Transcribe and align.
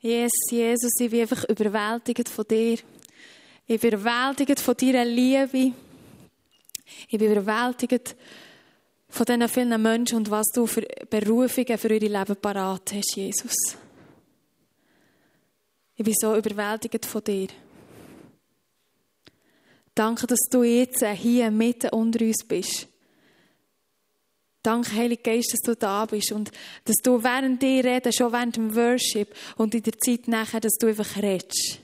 Yes, 0.00 0.30
Jesus, 0.50 0.92
ich 1.00 1.10
bin 1.10 1.22
einfach 1.22 1.44
überwältigt 1.48 2.28
von 2.28 2.44
dir. 2.46 2.78
Ich 3.66 3.80
bin 3.80 3.94
überwältigt 3.94 4.60
von 4.60 4.76
deiner 4.76 5.04
Liebe. 5.04 5.72
Ich 7.08 7.18
bin 7.18 7.32
überwältigt 7.32 8.14
von 9.08 9.26
diesen 9.26 9.48
vielen 9.48 9.82
Menschen 9.82 10.18
und 10.18 10.30
was 10.30 10.46
du 10.54 10.66
für 10.66 10.86
Berufungen 11.08 11.78
für 11.78 11.92
ihre 11.92 12.18
Leben 12.18 12.36
parat 12.36 12.92
hast, 12.92 13.16
Jesus. 13.16 13.54
Ich 15.96 16.04
bin 16.04 16.14
so 16.14 16.36
überwältigt 16.36 17.06
von 17.06 17.24
dir. 17.24 17.48
Danke, 19.94 20.26
dass 20.26 20.40
du 20.50 20.62
jetzt 20.62 21.02
hier 21.02 21.50
mitten 21.50 21.88
unter 21.88 22.22
uns 22.22 22.44
bist. 22.46 22.86
Danke, 24.66 24.96
Heiliger 24.96 25.22
Geist, 25.22 25.52
dass 25.52 25.60
du 25.60 25.76
da 25.76 26.04
bist 26.06 26.32
und 26.32 26.50
dass 26.86 26.96
du 26.96 27.22
während 27.22 27.62
dir 27.62 27.84
redest, 27.84 28.18
schon 28.18 28.32
während 28.32 28.56
dem 28.56 28.74
Worship 28.74 29.32
und 29.56 29.72
in 29.76 29.82
der 29.84 29.96
Zeit 29.96 30.26
nachher, 30.26 30.58
dass 30.58 30.76
du 30.76 30.88
einfach 30.88 31.18
redest. 31.18 31.78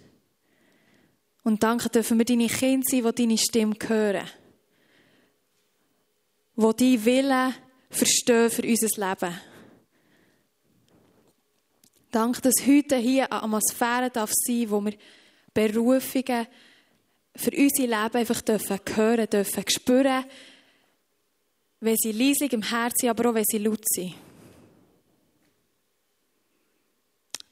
Und 1.45 1.62
danke 1.62 1.91
dürfen 1.91 2.19
wir 2.19 2.24
deine 2.24 2.48
Kinder 2.48 2.84
sein, 2.91 3.05
die 3.05 3.15
deine 3.15 3.38
Stimme 3.38 3.77
hören. 3.87 4.27
Die 6.57 6.62
deinen 6.73 7.05
Willen 7.05 7.55
verstehen 7.88 8.51
für 8.51 8.66
unser 8.66 9.09
Leben. 9.09 9.41
Danke, 12.10 12.41
dass 12.41 12.66
heute 12.66 12.96
hier 12.96 13.30
eine 13.30 13.43
Atmosphäre 13.45 14.10
darf 14.10 14.33
sein, 14.35 14.69
wo 14.69 14.80
wir 14.80 14.95
Berufungen 15.55 16.49
für 17.37 17.51
unser 17.52 17.83
Leben 17.83 18.16
einfach 18.16 18.41
dürfen 18.41 18.80
hören 18.96 19.30
dürfen, 19.30 19.65
spüren, 19.69 20.24
wenn 21.83 21.97
sie 21.97 22.13
leislich 22.13 22.53
im 22.53 22.63
Herzen 22.63 22.97
sind, 22.97 23.11
aber 23.11 23.31
auch 23.31 23.35
wenn 23.35 23.45
sie 23.45 23.59
laut 23.59 23.85
sind. 23.85 24.15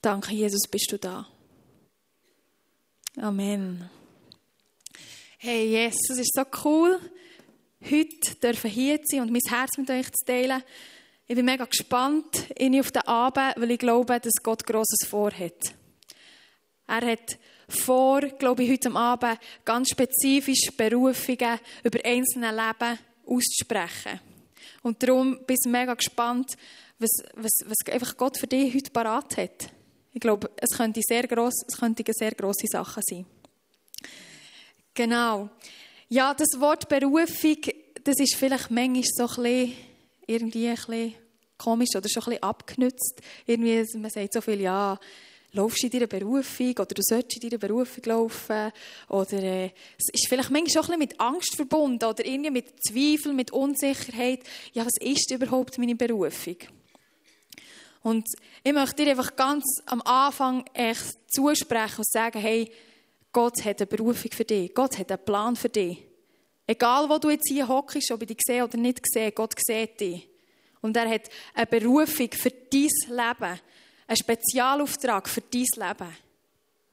Danke, 0.01 0.33
Jesus, 0.33 0.69
bist 0.71 0.91
du 0.93 0.99
da. 0.99 1.27
Amen. 3.17 3.91
Hey, 5.37 5.73
yes, 5.73 5.97
es 6.11 6.19
ist 6.19 6.33
so 6.33 6.45
cool, 6.65 7.01
heute 7.83 8.35
dürfen 8.41 8.71
hier 8.71 9.03
zu 9.03 9.17
sein 9.17 9.23
und 9.23 9.33
mein 9.33 9.41
Herz 9.49 9.77
mit 9.77 9.91
euch 9.91 10.07
zu 10.13 10.25
teilen. 10.25 10.63
Ich 11.27 11.35
bin 11.35 11.45
mega 11.45 11.65
gespannt 11.65 12.47
auf 12.51 12.93
den 12.93 13.03
Abend, 13.03 13.55
weil 13.57 13.71
ich 13.73 13.79
glaube, 13.81 14.21
dass 14.21 14.43
Gott 14.45 14.65
Großes 14.65 15.09
vorhat. 15.09 15.75
Er 16.87 17.05
hat 17.05 17.37
vor, 17.69 18.21
glaube 18.21 18.63
ich, 18.63 18.71
heute 18.71 18.95
Abend 18.95 19.41
ganz 19.65 19.91
spezifisch 19.91 20.71
Berufungen 20.77 21.59
über 21.83 21.99
einzelne 22.05 22.51
Leben 22.53 22.99
auszusprechen. 23.31 24.21
Und 24.83 25.03
darum 25.03 25.39
bin 25.47 25.57
ich 25.59 25.71
mega 25.71 25.95
gespannt, 25.95 26.57
was, 26.99 27.11
was, 27.35 27.53
was 27.67 27.93
einfach 27.93 28.17
Gott 28.17 28.39
für 28.39 28.47
dich 28.47 28.75
heute 28.75 28.91
parat 28.91 29.37
hat. 29.37 29.71
Ich 30.13 30.21
glaube, 30.21 30.51
es 30.57 30.77
könnte 30.77 31.01
sehr 31.03 31.27
gross, 31.27 31.55
es 31.67 31.79
könnte 31.79 32.03
sehr 32.13 32.33
grosse 32.33 32.67
Sachen 32.67 33.03
sein. 33.09 33.27
Genau. 34.95 35.49
Ja, 36.09 36.35
das 36.35 36.49
Wort 36.59 36.89
Berufung, 36.89 37.59
das 38.03 38.19
ist 38.19 38.35
vielleicht 38.35 38.71
manchmal 38.71 39.05
so 39.05 39.23
ein 39.23 39.43
bisschen, 39.43 39.77
irgendwie 40.27 40.69
ein 40.69 40.75
bisschen 40.75 41.15
komisch 41.57 41.91
oder 41.95 42.09
schon 42.09 42.23
ein 42.25 42.31
bisschen 42.31 42.43
abgenützt. 42.43 43.23
Irgendwie, 43.47 43.99
man 43.99 44.11
sagt 44.11 44.33
so 44.33 44.41
viel, 44.41 44.61
ja, 44.61 44.99
laufst 45.53 45.83
du 45.83 45.87
in 45.87 45.93
deiner 45.93 46.07
Berufung 46.07 46.71
oder 46.71 46.87
du 46.87 47.03
solltest 47.03 47.43
in 47.43 47.51
deiner 47.51 47.59
Berufung 47.59 48.05
laufen 48.05 48.73
oder 49.09 49.43
äh, 49.43 49.71
es 49.99 50.09
ist 50.13 50.29
vielleicht 50.29 50.51
manchmal 50.51 50.85
schon 50.85 50.95
ein 50.95 50.99
bisschen 50.99 50.99
mit 50.99 51.21
Angst 51.21 51.57
verbunden 51.57 52.05
oder 52.05 52.25
irgendwie 52.25 52.51
mit 52.51 52.83
Zweifel, 52.83 53.33
mit 53.33 53.53
Unsicherheit. 53.53 54.41
Ja, 54.73 54.85
was 54.85 54.97
ist 55.01 55.31
überhaupt 55.31 55.79
meine 55.79 55.97
Berufung? 55.97 56.57
Und 58.03 58.27
ich 58.65 58.73
möchte 58.73 59.05
dir 59.05 59.11
einfach 59.11 59.37
ganz 59.37 59.65
am 59.87 60.01
Anfang 60.03 60.65
echt 60.73 61.19
zusprechen 61.29 61.99
und 61.99 62.09
sagen, 62.09 62.41
hey, 62.41 62.71
Gott 63.33 63.65
hat 63.65 63.81
eine 63.81 63.87
Berufung 63.87 64.31
für 64.33 64.45
dich. 64.45 64.75
Gott 64.75 64.99
hat 64.99 65.13
einen 65.13 65.25
Plan 65.25 65.55
für 65.55 65.69
dich. 65.69 65.99
Egal, 66.67 67.09
wo 67.09 67.19
du 67.19 67.31
jetzt 67.31 67.49
hier 67.49 67.69
hockst, 67.69 68.11
ob 68.11 68.23
ich 68.23 68.29
dich 68.29 68.39
sehe 68.47 68.65
oder 68.65 68.79
nicht 68.79 69.01
sehe, 69.13 69.33
Gott 69.33 69.55
sieht 69.59 70.01
dich. 70.01 70.29
Und 70.81 70.97
er 70.97 71.09
hat 71.11 71.29
eine 71.55 71.67
Berufung 71.67 72.31
für 72.33 72.51
dein 72.51 72.89
Leben, 73.09 73.61
einen 74.11 74.17
Spezialauftrag 74.17 75.29
für 75.29 75.41
dein 75.41 75.67
Leben 75.77 76.17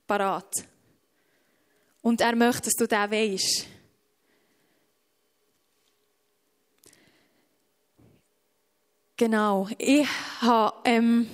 parat. 0.06 0.64
Und 2.04 2.22
er 2.22 2.36
möchte, 2.36 2.64
dass 2.64 2.74
du 2.74 2.88
das 2.88 3.10
weisst. 3.10 3.66
Genau. 9.18 9.68
Ich 9.80 10.08
habe 10.42 10.76
ähm, 10.86 11.28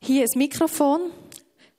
hier 0.00 0.24
ein 0.24 0.38
Mikrofon, 0.38 1.10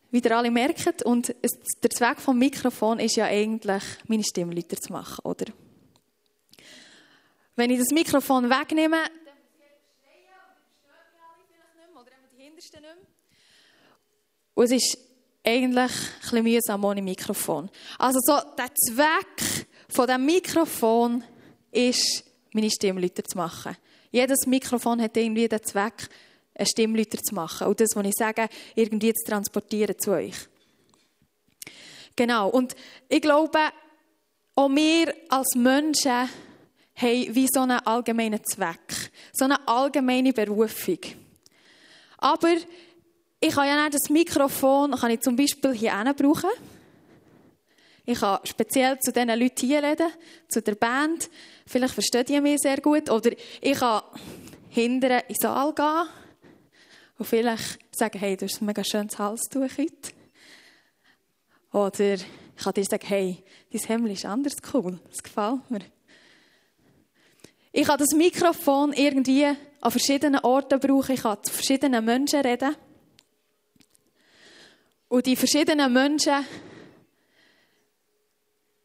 wie 0.10 0.20
ihr 0.20 0.36
alle 0.36 0.50
merkt. 0.50 1.04
Und 1.04 1.36
es, 1.44 1.52
der 1.80 1.92
Zweck 1.92 2.18
des 2.18 2.34
Mikrofons 2.34 3.04
ist 3.04 3.18
ja 3.18 3.26
eigentlich, 3.26 3.84
meine 4.08 4.24
Stimme 4.24 4.56
lauter 4.56 4.78
zu 4.78 4.92
machen, 4.92 5.22
oder? 5.24 5.46
Wenn 7.56 7.70
ich 7.70 7.78
das 7.78 7.92
Mikrofon 7.92 8.50
wegnehme, 8.50 8.98
Hintersten 12.64 12.82
nicht 12.82 12.82
mehr. 12.82 12.96
Und 14.56 14.66
es 14.66 14.72
ist 14.72 14.98
eigentlich 15.44 15.92
ein 15.92 16.22
bisschen 16.22 16.44
mühsam 16.44 16.86
ohne 16.86 17.02
Mikrofon. 17.02 17.70
Also 17.98 18.20
so, 18.22 18.40
der 18.58 18.74
Zweck 18.76 19.68
von 19.90 20.08
dem 20.08 20.26
Mikrofon 20.26 21.24
ist, 21.72 22.24
meine 22.54 22.70
Stimme 22.70 23.02
lauter 23.02 23.24
zu 23.24 23.38
machen. 23.38 23.76
Jedes 24.12 24.46
Mikrofon 24.46 25.02
hat 25.02 25.18
irgendwie 25.18 25.48
den 25.48 25.64
Zweck, 25.64 26.08
eine 26.56 26.68
Stimme 26.68 26.98
lauter 27.00 27.18
zu 27.18 27.36
machen. 27.36 27.68
Und 27.68 27.80
das, 27.80 27.96
was 27.96 28.06
ich 28.06 28.14
sage, 28.14 28.48
irgendwie 28.76 29.14
zu 29.14 29.30
transportieren 29.30 29.98
zu 29.98 30.12
euch. 30.12 30.36
Genau. 32.16 32.50
Und 32.50 32.76
ich 33.10 33.22
glaube, 33.22 33.60
auch 34.56 34.70
wir 34.70 35.14
als 35.30 35.56
Menschen 35.56 36.30
haben 36.96 37.36
wie 37.36 37.48
so 37.52 37.62
einen 37.62 37.80
allgemeinen 37.80 38.44
Zweck. 38.46 39.12
So 39.34 39.46
eine 39.46 39.68
allgemeine 39.68 40.32
Berufung. 40.32 41.00
Aber 42.24 42.56
ich 43.42 43.54
kann 43.54 43.68
ja 43.68 43.84
nicht 43.84 43.96
das 43.96 44.10
Mikrofon 44.10 44.92
kann 44.92 45.12
ich 45.12 45.20
zum 45.20 45.36
Beispiel 45.36 45.74
hier 45.74 45.92
brauchen. 46.16 46.50
Ich 48.06 48.18
kann 48.18 48.40
speziell 48.46 48.98
zu 49.00 49.12
diesen 49.12 49.28
Leuten 49.38 49.68
hier 49.68 49.84
reden, 49.84 50.10
zu 50.48 50.62
der 50.62 50.76
Band. 50.76 51.30
Vielleicht 51.68 51.94
versteht 51.94 52.30
ihr 52.30 52.42
mich 52.42 52.62
sehr 52.62 52.80
gut. 52.80 53.10
Oder 53.10 53.32
ich 53.60 53.78
kann 53.78 54.04
hinten 54.70 55.12
in 55.12 55.22
den 55.28 55.36
Saal 55.38 55.74
gehen 55.74 56.08
und 57.18 57.26
vielleicht 57.26 57.80
sagen, 57.94 58.20
hey, 58.20 58.38
du 58.38 58.46
hast 58.46 58.62
ein 58.62 58.68
mega 58.68 58.86
schönes 58.86 59.20
Halstuch 59.20 59.78
heute. 59.78 60.14
Oder 61.74 62.14
ich 62.14 62.64
kann 62.64 62.74
dir 62.74 62.86
sagen, 62.86 63.06
hey, 63.06 63.44
dein 63.70 63.82
Hemd 63.82 64.10
ist 64.12 64.24
anders 64.24 64.56
cool. 64.74 64.98
Das 65.10 65.22
gefällt 65.22 65.70
mir. 65.70 65.82
Ich 67.74 67.86
kann 67.86 67.98
das 67.98 68.14
Mikrofon 68.16 68.94
irgendwie 68.94 69.58
an 69.84 69.92
verschiedenen 69.92 70.40
Orten 70.40 70.80
brauchen. 70.80 71.14
Ich 71.14 71.24
kann 71.24 71.44
zu 71.44 71.52
verschiedenen 71.52 72.06
Menschen 72.06 72.40
reden. 72.40 72.74
Und 75.10 75.26
die 75.26 75.36
verschiedenen 75.36 75.92
Menschen 75.92 76.46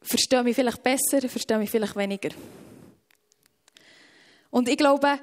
verstehen 0.03 0.45
mich 0.45 0.57
vielleicht 0.57 0.83
besser, 0.83 1.29
verstehen 1.29 1.61
mich 1.61 1.71
vielleicht 1.71 1.95
weniger. 1.95 2.31
Und 4.51 4.69
ich 4.69 4.77
glaube, 4.77 5.21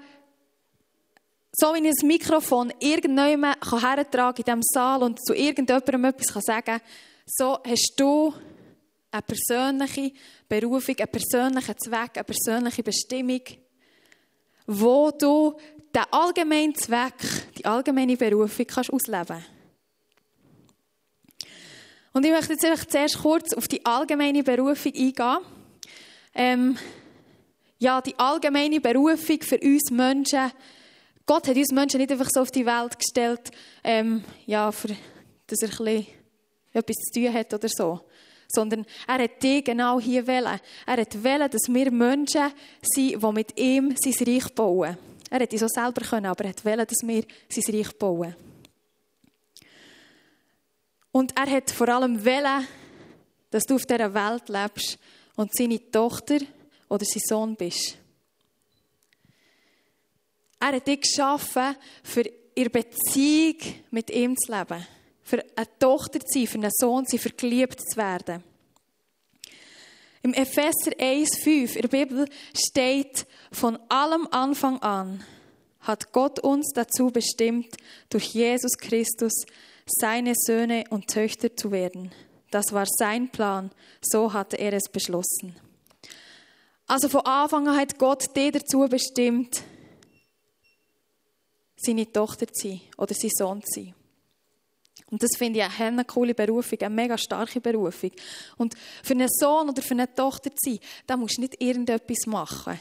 so 1.52 1.74
wie 1.74 1.86
ich 1.86 1.94
das 1.94 2.04
Mikrofon 2.04 2.74
irgendjemand 2.80 3.58
hertragen 3.70 4.38
in 4.38 4.44
diesem 4.46 4.62
Saal 4.64 5.04
und 5.04 5.20
zu 5.26 5.34
irgendjemandem 5.34 6.06
etwas 6.06 6.44
sagen 6.46 6.66
kann, 6.66 6.82
so 7.26 7.60
hast 7.66 7.94
du 7.98 8.34
eine 9.12 9.22
persönliche 9.22 10.14
Berufung, 10.48 10.96
einen 10.98 11.12
persönlichen 11.12 11.78
Zweck, 11.78 12.12
eine 12.16 12.24
persönliche 12.24 12.84
Bestimmung, 12.84 13.42
wo 14.66 15.12
du 15.12 15.56
den 15.94 16.04
allgemeinen 16.12 16.76
Zweck, 16.76 17.14
die 17.58 17.66
allgemeine 17.66 18.18
Berufung 18.18 18.66
kannst 18.68 18.92
ausleben 18.92 19.44
Und 22.14 22.26
ich 22.26 22.32
möchte 22.32 22.54
jetzt 22.54 22.92
zuerst 22.92 23.20
kurz 23.20 23.54
auf 23.54 23.68
die 23.68 23.86
allgemeine 23.86 24.44
Berufung 24.44 24.94
eingehen. 24.94 25.38
Ähm, 26.34 26.78
ja, 27.80 28.02
die 28.02 28.18
allgemeine 28.18 28.82
Berufung 28.82 29.42
für 29.42 29.60
uns 29.60 29.92
Menschen. 29.92 30.52
Gott 31.26 31.48
hat 31.48 31.56
uns 31.56 31.72
Menschen 31.72 32.00
nicht 32.00 32.12
einfach 32.12 32.30
so 32.30 32.42
auf 32.42 32.52
die 32.52 32.66
Welt 32.66 33.00
gestellt, 33.00 33.52
ähm, 33.84 34.24
ja, 34.46 34.72
für, 34.72 34.90
dass 35.48 35.62
er 35.62 35.70
ein 35.70 35.86
bisschen 35.86 36.08
etwas 36.74 36.96
zu 36.96 37.20
tun 37.20 37.34
hat 37.34 37.54
oder 37.54 37.70
so 37.70 38.02
sondern 38.48 38.86
er 39.08 39.24
hat 39.24 39.42
die 39.42 39.64
genau 39.64 40.00
hier 40.00 40.26
wählen. 40.26 40.60
Er 40.86 40.98
hat 40.98 41.24
wählen, 41.24 41.50
dass 41.50 41.68
wir 41.68 41.92
Menschen 41.92 42.52
sind, 42.82 43.24
die 43.24 43.32
mit 43.32 43.60
ihm 43.60 43.96
sein 43.98 44.28
Reich 44.28 44.50
bauen. 44.50 44.98
Er 45.30 45.40
hätte 45.40 45.58
so 45.58 45.68
selber 45.68 46.02
können, 46.02 46.28
aber 46.28 46.46
er 46.46 46.50
hat 46.52 46.66
wählen, 46.66 46.86
dass 46.88 47.08
wir 47.08 47.24
sein 47.50 47.76
Reich 47.76 47.92
bauen. 47.98 48.36
Und 51.12 51.36
er 51.38 51.50
hat 51.50 51.72
vor 51.72 51.90
allem 51.90 52.24
wählen, 52.24 52.68
dass 53.50 53.64
du 53.64 53.76
auf 53.76 53.86
dieser 53.86 54.14
Welt 54.14 54.50
lebst 54.50 55.00
und 55.36 55.56
seine 55.56 55.80
Tochter 55.92 56.40
oder 56.90 57.06
sein 57.06 57.22
Sohn 57.26 57.56
bist. 57.56 57.98
Er 60.60 60.74
hat 60.74 60.88
dich 60.88 61.02
geschaffen, 61.02 61.76
für 62.04 62.24
ihre 62.56 62.70
Beziehung 62.70 63.58
mit 63.92 64.10
ihm 64.10 64.36
zu 64.36 64.52
leben. 64.52 64.86
Für 65.26 65.44
eine 65.56 65.80
Tochter 65.80 66.20
zu 66.22 66.40
sein, 66.40 66.48
für 66.48 66.60
einen 66.60 66.72
Sohn 66.72 67.06
zu 67.06 67.18
sein, 67.18 67.20
für 67.20 67.30
geliebt 67.32 67.82
zu 67.82 67.98
werden. 67.98 68.44
Im 70.22 70.34
Epheser 70.34 70.92
1,5 70.98 71.76
in 71.76 71.82
der 71.82 71.88
Bibel 71.88 72.30
steht, 72.56 73.28
von 73.52 73.78
allem 73.90 74.28
Anfang 74.32 74.82
an 74.82 75.24
hat 75.82 76.12
Gott 76.14 76.40
uns 76.40 76.72
dazu 76.74 77.08
bestimmt, 77.08 77.76
durch 78.10 78.34
Jesus 78.34 78.78
Christus 78.78 79.46
seine 79.86 80.34
Söhne 80.36 80.86
und 80.90 81.08
Töchter 81.08 81.56
zu 81.56 81.72
werden. 81.72 82.12
Das 82.50 82.72
war 82.72 82.86
sein 82.88 83.30
Plan, 83.30 83.72
so 84.02 84.34
hatte 84.34 84.58
er 84.58 84.74
es 84.74 84.90
beschlossen. 84.90 85.56
Also 86.88 87.10
von 87.10 87.22
Anfang 87.22 87.68
an 87.68 87.78
hat 87.78 88.00
Gott 88.00 88.36
dir 88.36 88.52
dazu 88.52 88.88
bestimmt, 88.88 89.64
seine 91.76 92.12
Tochter 92.12 92.48
zu 92.48 92.70
sein 92.70 92.82
oder 92.98 93.14
sein 93.14 93.32
Sohn 93.34 93.62
zu 93.64 93.82
sein. 93.82 94.05
Und 95.12 95.22
das 95.22 95.38
finde 95.38 95.60
ich 95.60 95.80
eine 95.80 96.06
coole 96.06 96.34
Berufung, 96.34 96.80
eine 96.82 96.94
mega 96.94 97.18
starke 97.18 97.62
Berufung. 97.62 98.12
Und 98.58 98.76
für 99.04 99.14
einen 99.14 99.30
Sohn 99.30 99.70
oder 99.70 99.82
für 99.82 99.94
eine 99.94 100.14
Tochter 100.14 100.50
zu 100.56 100.72
sein, 100.72 100.80
da 101.06 101.16
musst 101.16 101.38
du 101.38 101.42
nicht 101.42 101.62
irgendetwas 101.62 102.26
machen. 102.26 102.80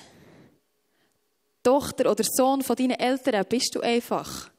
Tochter 1.63 2.11
oder 2.11 2.25
Sohn 2.25 2.63
von 2.63 2.77
deinen 2.77 2.99
Eltern 2.99 3.45
bist 3.49 3.75
du 3.75 3.81
einfach. 3.81 4.51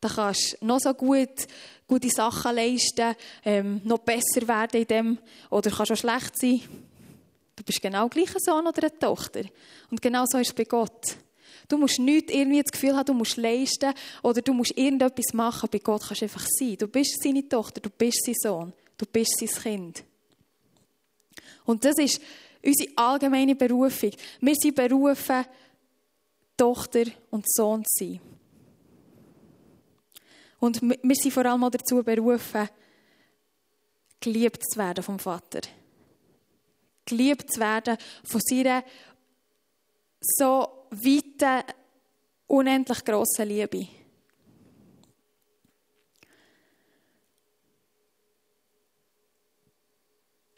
Da 0.00 0.08
kannst 0.08 0.56
du 0.60 0.66
noch 0.66 0.78
so 0.78 0.94
gut 0.94 1.46
gute 1.88 2.10
Sachen 2.10 2.54
leisten, 2.54 3.16
ähm, 3.44 3.80
noch 3.84 3.98
besser 3.98 4.46
werden 4.46 4.80
in 4.80 4.86
dem, 4.86 5.18
oder 5.50 5.70
kannst 5.70 5.90
auch 5.90 5.96
schlecht 5.96 6.38
sein. 6.38 6.60
Du 7.56 7.64
bist 7.64 7.82
genau 7.82 8.08
gleich 8.08 8.32
ein 8.34 8.40
Sohn 8.40 8.66
oder 8.66 8.82
eine 8.82 8.98
Tochter. 8.98 9.42
Und 9.90 10.00
genau 10.00 10.24
so 10.26 10.38
ist 10.38 10.48
es 10.48 10.54
bei 10.54 10.64
Gott. 10.64 11.16
Du 11.68 11.76
musst 11.76 11.98
nicht 11.98 12.30
irgendwie 12.30 12.62
das 12.62 12.72
Gefühl 12.72 12.96
haben, 12.96 13.04
du 13.04 13.14
musst 13.14 13.36
leisten 13.36 13.92
oder 14.22 14.40
du 14.40 14.54
musst 14.54 14.76
irgendetwas 14.76 15.34
machen. 15.34 15.68
Bei 15.70 15.78
Gott 15.78 16.02
kannst 16.06 16.22
du 16.22 16.24
einfach 16.24 16.46
sein. 16.58 16.76
Du 16.78 16.88
bist 16.88 17.22
seine 17.22 17.46
Tochter, 17.46 17.80
du 17.80 17.90
bist 17.90 18.24
sein 18.24 18.34
Sohn, 18.38 18.72
du 18.96 19.04
bist 19.04 19.38
sein 19.38 19.48
Kind. 19.48 20.04
Und 21.66 21.84
das 21.84 21.98
ist 21.98 22.22
unsere 22.64 22.90
allgemeine 22.96 23.54
Berufung. 23.54 24.12
Wir 24.40 24.54
sind 24.54 24.74
berufen, 24.74 25.44
Tochter 26.56 27.04
und 27.30 27.44
Sohn 27.50 27.84
zu 27.84 28.04
sein. 28.04 28.20
Und 30.58 30.80
wir 30.82 31.14
sind 31.14 31.32
vor 31.32 31.44
allem 31.44 31.62
auch 31.64 31.70
dazu 31.70 32.02
berufen, 32.02 32.68
geliebt 34.20 34.62
zu 34.68 34.78
werden 34.78 35.04
vom 35.04 35.18
Vater. 35.18 35.60
Geliebt 37.04 37.52
zu 37.52 37.60
werden 37.60 37.96
von 38.24 38.40
seiner 38.40 38.82
so 40.20 40.77
weiten, 40.90 41.64
unendlich 42.46 43.04
grossen 43.04 43.48
Liebe. 43.48 43.88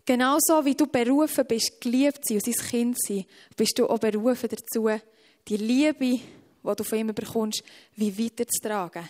Genauso 0.04 0.64
wie 0.64 0.74
du 0.74 0.86
berufen 0.86 1.44
bist, 1.46 1.80
geliebt 1.80 2.24
zu 2.24 2.34
sein 2.34 2.42
und 2.44 2.56
sein 2.56 2.68
Kind 2.68 2.98
zu 2.98 3.14
sein, 3.14 3.24
bist 3.56 3.78
du 3.78 3.86
auch 3.86 3.98
berufen 3.98 4.48
dazu, 4.48 4.88
die 5.46 5.56
Liebe, 5.56 5.98
die 6.00 6.76
du 6.76 6.82
von 6.84 6.98
ihm 6.98 7.14
bekommst, 7.14 7.62
wie 7.94 8.18
weiterzutragen. 8.18 9.08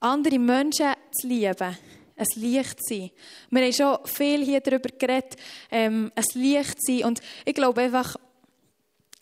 Andere 0.00 0.38
Menschen 0.38 0.94
zu 1.12 1.28
lieben, 1.28 1.76
ein 2.16 2.26
Licht 2.36 2.84
sein. 2.84 3.10
Wir 3.50 3.62
haben 3.62 3.72
schon 3.72 3.98
viel 4.04 4.44
hier 4.44 4.60
darüber 4.60 4.88
geredet, 4.90 5.36
ähm, 5.70 6.10
ein 6.14 6.24
Licht 6.34 6.84
sein. 6.84 7.04
Und 7.04 7.20
ich 7.44 7.54
glaube 7.54 7.82
einfach, 7.82 8.16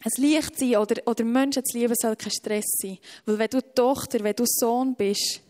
ein 0.06 0.22
Licht 0.22 0.56
sein 0.56 0.76
oder, 0.76 1.02
oder 1.06 1.24
Menschen 1.24 1.64
zu 1.64 1.76
lieben 1.76 1.94
soll 1.96 2.14
kein 2.14 2.30
Stress 2.30 2.66
sein. 2.80 2.98
Weil 3.24 3.38
wenn 3.38 3.50
du 3.50 3.60
Tochter, 3.60 4.22
wenn 4.22 4.36
du 4.36 4.44
Sohn 4.46 4.94
bist, 4.94 5.40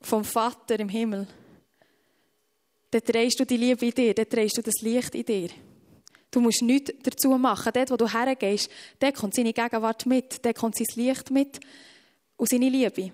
vom 0.00 0.24
Vater 0.24 0.80
im 0.80 0.88
Himmel, 0.88 1.26
dann 2.90 3.00
drehst 3.04 3.38
du 3.38 3.44
die 3.44 3.58
Liebe 3.58 3.84
in 3.84 3.92
dir, 3.92 4.14
dann 4.14 4.28
drehst 4.28 4.56
du 4.56 4.62
das 4.62 4.80
Licht 4.80 5.14
in 5.14 5.24
dir. 5.24 5.50
Du 6.30 6.40
musst 6.40 6.62
nichts 6.62 6.92
dazu 7.02 7.30
machen. 7.36 7.72
Dort, 7.74 7.90
wo 7.90 7.96
du 7.96 8.10
hergehst, 8.10 8.70
dort 8.98 9.16
kommt 9.16 9.34
seine 9.34 9.52
Gegenwart 9.52 10.06
mit, 10.06 10.42
dort 10.44 10.56
kommt 10.56 10.76
sein 10.76 10.86
Licht 10.94 11.30
mit 11.30 11.60
und 12.36 12.48
seine 12.48 12.70
Liebe. 12.70 13.02
In 13.02 13.12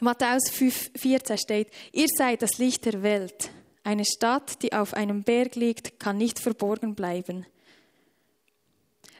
Matthäus 0.00 0.50
5,14 0.50 1.38
steht, 1.38 1.68
ihr 1.92 2.06
seid 2.08 2.42
das 2.42 2.58
Licht 2.58 2.86
der 2.86 3.02
Welt. 3.02 3.50
Eine 3.84 4.04
Stadt, 4.04 4.62
die 4.62 4.72
auf 4.72 4.94
einem 4.94 5.22
Berg 5.22 5.54
liegt, 5.54 6.00
kann 6.00 6.18
nicht 6.18 6.40
verborgen 6.40 6.94
bleiben. 6.94 7.46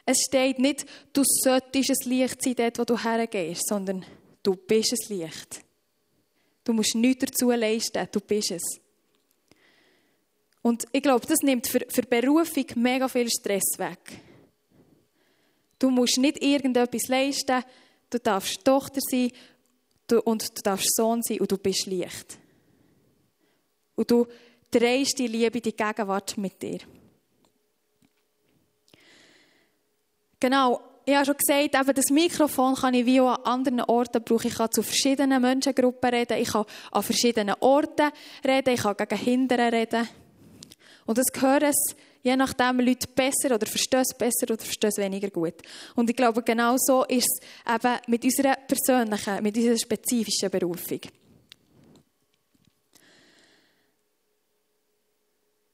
Es 0.05 0.17
steht 0.27 0.59
nicht, 0.59 0.85
du 1.13 1.23
solltest 1.23 1.89
ein 1.89 2.09
Licht 2.09 2.41
sein, 2.41 2.55
dort, 2.55 2.79
wo 2.79 2.83
du 2.83 2.97
hergehst, 2.97 3.67
sondern 3.67 4.05
du 4.43 4.55
bist 4.55 4.93
ein 4.93 5.17
Licht. 5.17 5.61
Du 6.63 6.73
musst 6.73 6.95
nichts 6.95 7.25
dazu 7.25 7.51
leisten, 7.51 8.07
du 8.11 8.19
bist 8.19 8.51
es. 8.51 8.81
Und 10.61 10.85
ich 10.91 11.01
glaube, 11.01 11.25
das 11.25 11.39
nimmt 11.39 11.67
für, 11.67 11.81
für 11.89 12.03
Berufung 12.03 12.65
mega 12.75 13.07
viel 13.07 13.29
Stress 13.29 13.77
weg. 13.77 14.21
Du 15.79 15.89
musst 15.89 16.17
nicht 16.17 16.43
irgendetwas 16.43 17.07
leisten, 17.07 17.63
du 18.09 18.19
darfst 18.19 18.63
Tochter 18.63 18.99
sein 19.01 19.31
und 20.23 20.57
du 20.57 20.61
darfst 20.61 20.95
Sohn 20.95 21.23
sein 21.23 21.39
und 21.39 21.51
du 21.51 21.57
bist 21.57 21.87
Licht. 21.87 22.37
Und 23.95 24.11
du 24.11 24.27
drehst 24.69 25.17
die 25.17 25.27
Liebe, 25.27 25.59
die 25.59 25.75
Gegenwart 25.75 26.37
mit 26.37 26.61
dir. 26.61 26.79
Genau, 30.41 30.81
ich 31.05 31.15
habe 31.15 31.25
schon 31.25 31.37
gesagt, 31.37 31.75
eben 31.75 31.95
das 31.95 32.09
Mikrofon 32.09 32.75
kann 32.75 32.95
ich 32.95 33.05
wie 33.05 33.21
auch 33.21 33.35
an 33.35 33.43
anderen 33.43 33.81
Orten 33.81 34.23
brauchen. 34.23 34.47
Ich 34.47 34.55
kann 34.55 34.71
zu 34.71 34.81
verschiedenen 34.81 35.41
Menschengruppen 35.41 36.09
reden, 36.09 36.37
ich 36.39 36.51
kann 36.51 36.65
an 36.91 37.03
verschiedenen 37.03 37.55
Orten 37.59 38.11
reden, 38.43 38.73
ich 38.73 38.81
kann 38.81 38.97
gegen 38.97 39.17
Hindern 39.17 39.73
reden. 39.73 40.09
Und 41.05 41.17
das 41.17 41.27
hören 41.39 41.69
es 41.69 41.95
je 42.23 42.35
nachdem 42.35 42.79
Leute 42.79 43.07
besser 43.07 43.55
oder 43.55 43.65
verstehen 43.65 44.01
es 44.01 44.13
besser 44.13 44.53
oder 44.53 44.57
verstehen 44.57 44.89
es 44.89 44.97
weniger 44.97 45.29
gut. 45.29 45.55
Und 45.95 46.09
ich 46.09 46.15
glaube, 46.15 46.43
genau 46.43 46.75
so 46.77 47.03
ist 47.05 47.41
es 47.41 47.75
eben 47.75 47.97
mit 48.07 48.23
unserer 48.23 48.55
persönlichen, 48.55 49.43
mit 49.43 49.57
unserer 49.57 49.77
spezifischen 49.77 50.49
Berufung. 50.49 51.01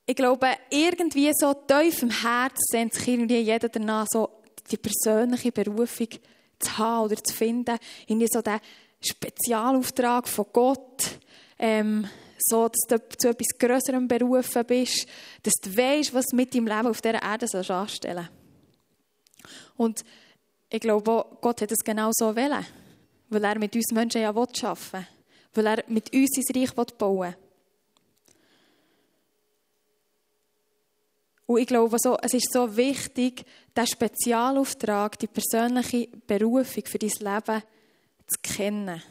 Ich 0.05 0.15
glaube, 0.15 0.47
irgendwie 0.69 1.31
so 1.33 1.53
tief 1.53 2.01
im 2.01 2.11
Herzen 2.11 2.63
sehnt 2.71 2.93
sich 2.93 3.09
irgendwie 3.09 3.39
jeder 3.39 3.67
danach, 3.67 4.07
so 4.09 4.29
die 4.71 4.77
persönliche 4.77 5.51
Berufung 5.51 6.09
zu 6.59 6.77
haben 6.77 7.05
oder 7.05 7.15
zu 7.17 7.33
finden, 7.33 7.77
irgendwie 8.07 8.27
so 8.31 8.41
der 8.41 8.59
Spezialauftrag 8.99 10.27
von 10.27 10.45
Gott, 10.51 11.19
ähm, 11.59 12.07
so, 12.39 12.67
dass 12.67 12.81
du 12.87 13.17
zu 13.17 13.29
etwas 13.29 13.57
Größerem 13.57 14.07
berufen 14.07 14.65
bist, 14.65 15.07
dass 15.43 15.53
du 15.61 15.75
weißt, 15.75 16.13
was 16.13 16.25
mit 16.33 16.53
deinem 16.53 16.67
Leben 16.67 16.87
auf 16.87 17.01
dieser 17.01 17.21
Erde 17.21 17.47
sollst 17.47 17.71
anstellen 17.71 18.29
Und 19.75 20.03
ich 20.69 20.79
glaube, 20.79 21.25
Gott 21.41 21.61
hat 21.61 21.71
es 21.71 21.83
genau 21.83 22.11
so 22.13 22.35
wollen, 22.35 22.65
weil 23.29 23.43
er 23.43 23.59
mit 23.59 23.75
uns 23.75 23.91
Menschen 23.91 24.21
ja 24.21 24.29
arbeiten 24.29 24.77
will, 24.91 25.07
weil 25.53 25.65
er 25.65 25.83
mit 25.87 26.13
uns 26.13 26.29
sein 26.31 26.61
Reich 26.61 26.73
bauen 26.73 27.19
will. 27.19 27.46
Und 31.47 31.59
ich 31.59 31.67
glaube, 31.67 31.95
so, 31.97 32.17
es 32.21 32.33
ist 32.33 32.51
so 32.51 32.75
wichtig, 32.75 33.45
den 33.75 33.87
Spezialauftrag, 33.87 35.17
die 35.17 35.27
persönliche 35.27 36.09
Berufung 36.27 36.85
für 36.85 36.99
dein 36.99 37.09
Leben 37.09 37.63
zu 38.27 38.39
kennen. 38.43 39.01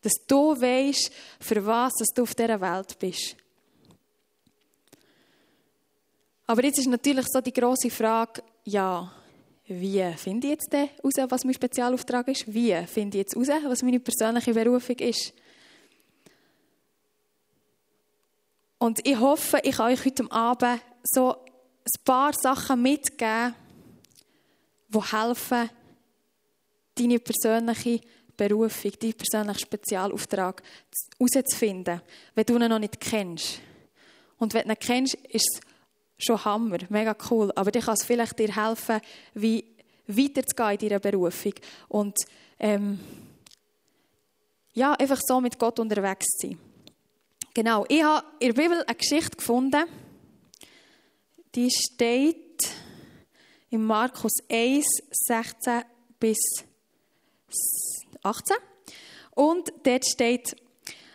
Dass 0.00 0.14
du 0.26 0.58
weißt, 0.58 1.12
für 1.40 1.64
was 1.64 1.92
du 2.14 2.22
auf 2.22 2.34
dieser 2.34 2.60
Welt 2.60 2.98
bist. 2.98 3.36
Aber 6.46 6.64
jetzt 6.64 6.78
ist 6.78 6.88
natürlich 6.88 7.26
so 7.28 7.40
die 7.40 7.52
große 7.52 7.90
Frage, 7.90 8.42
ja, 8.64 9.12
wie 9.66 10.12
finde 10.16 10.48
ich 10.48 10.52
jetzt 10.54 10.72
heraus, 10.72 11.30
was 11.30 11.44
mein 11.44 11.54
Spezialauftrag 11.54 12.28
ist? 12.28 12.52
Wie 12.52 12.74
finde 12.86 13.18
ich 13.18 13.24
jetzt 13.24 13.36
heraus, 13.36 13.62
was 13.70 13.82
meine 13.82 14.00
persönliche 14.00 14.54
Berufung 14.54 14.96
ist? 14.96 15.34
Und 18.78 19.06
ich 19.06 19.18
hoffe, 19.20 19.60
ich 19.62 19.76
kann 19.76 19.92
euch 19.92 20.04
heute 20.04 20.30
Abend 20.32 20.80
so 21.04 21.36
ein 21.84 22.04
paar 22.04 22.32
Sachen 22.32 22.82
mitgeben, 22.82 23.54
die 24.88 25.00
helfen, 25.00 25.70
deine 26.94 27.18
persönliche 27.18 28.00
Berufung, 28.36 28.92
deinen 29.00 29.14
persönlichen 29.14 29.60
Spezialauftrag 29.60 30.62
herauszufinden, 31.18 32.00
wenn 32.34 32.44
du 32.44 32.56
ihn 32.56 32.68
noch 32.68 32.78
nicht 32.78 33.00
kennst. 33.00 33.60
Und 34.38 34.54
wenn 34.54 34.64
du 34.64 34.70
ihn 34.70 34.78
kennst, 34.78 35.14
ist 35.14 35.60
es 36.18 36.26
schon 36.26 36.44
Hammer, 36.44 36.78
mega 36.88 37.16
cool. 37.30 37.52
Aber 37.54 37.70
dir 37.70 37.82
kann 37.82 37.94
es 37.94 38.04
vielleicht 38.04 38.38
dir 38.38 38.54
helfen, 38.54 39.00
wie 39.34 39.64
weiterzugehen 40.06 40.72
in 40.72 40.88
deiner 40.88 41.00
Berufung. 41.00 41.54
Und 41.88 42.16
ähm, 42.58 42.98
ja, 44.74 44.92
einfach 44.94 45.20
so 45.22 45.40
mit 45.40 45.58
Gott 45.58 45.78
unterwegs 45.78 46.26
zu 46.26 46.48
sein. 46.48 46.58
Genau, 47.54 47.84
ich 47.88 48.02
habe 48.02 48.26
in 48.38 48.54
der 48.54 48.62
Bibel 48.62 48.82
eine 48.82 48.96
Geschichte 48.96 49.36
gefunden, 49.36 49.84
die 51.54 51.70
steht 51.70 52.70
in 53.70 53.84
Markus 53.84 54.32
1, 54.50 54.84
16 55.10 55.82
bis 56.18 56.38
18. 58.22 58.56
Und 59.34 59.72
dort 59.84 60.06
steht, 60.06 60.56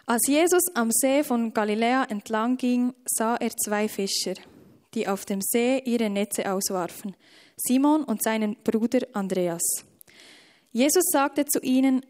als 0.06 0.28
Jesus 0.28 0.64
am 0.74 0.90
See 0.92 1.24
von 1.24 1.54
Galiläa 1.54 2.06
entlang 2.06 2.58
ging, 2.58 2.94
sah 3.06 3.36
er 3.36 3.52
zwei 3.52 3.88
Fischer, 3.88 4.36
die 4.94 5.08
auf 5.08 5.26
dem 5.26 5.42
See 5.42 5.80
ihre 5.86 6.10
Netze 6.10 6.52
auswarfen, 6.52 7.16
Simon 7.58 8.04
und 8.04 8.24
seinen 8.24 8.56
Bruder 8.64 9.06
Andreas. 9.14 9.86
Jesus 10.72 11.06
sagte 11.12 11.46
zu 11.46 11.60
ihnen, 11.60 12.06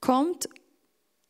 Kommt 0.00 0.48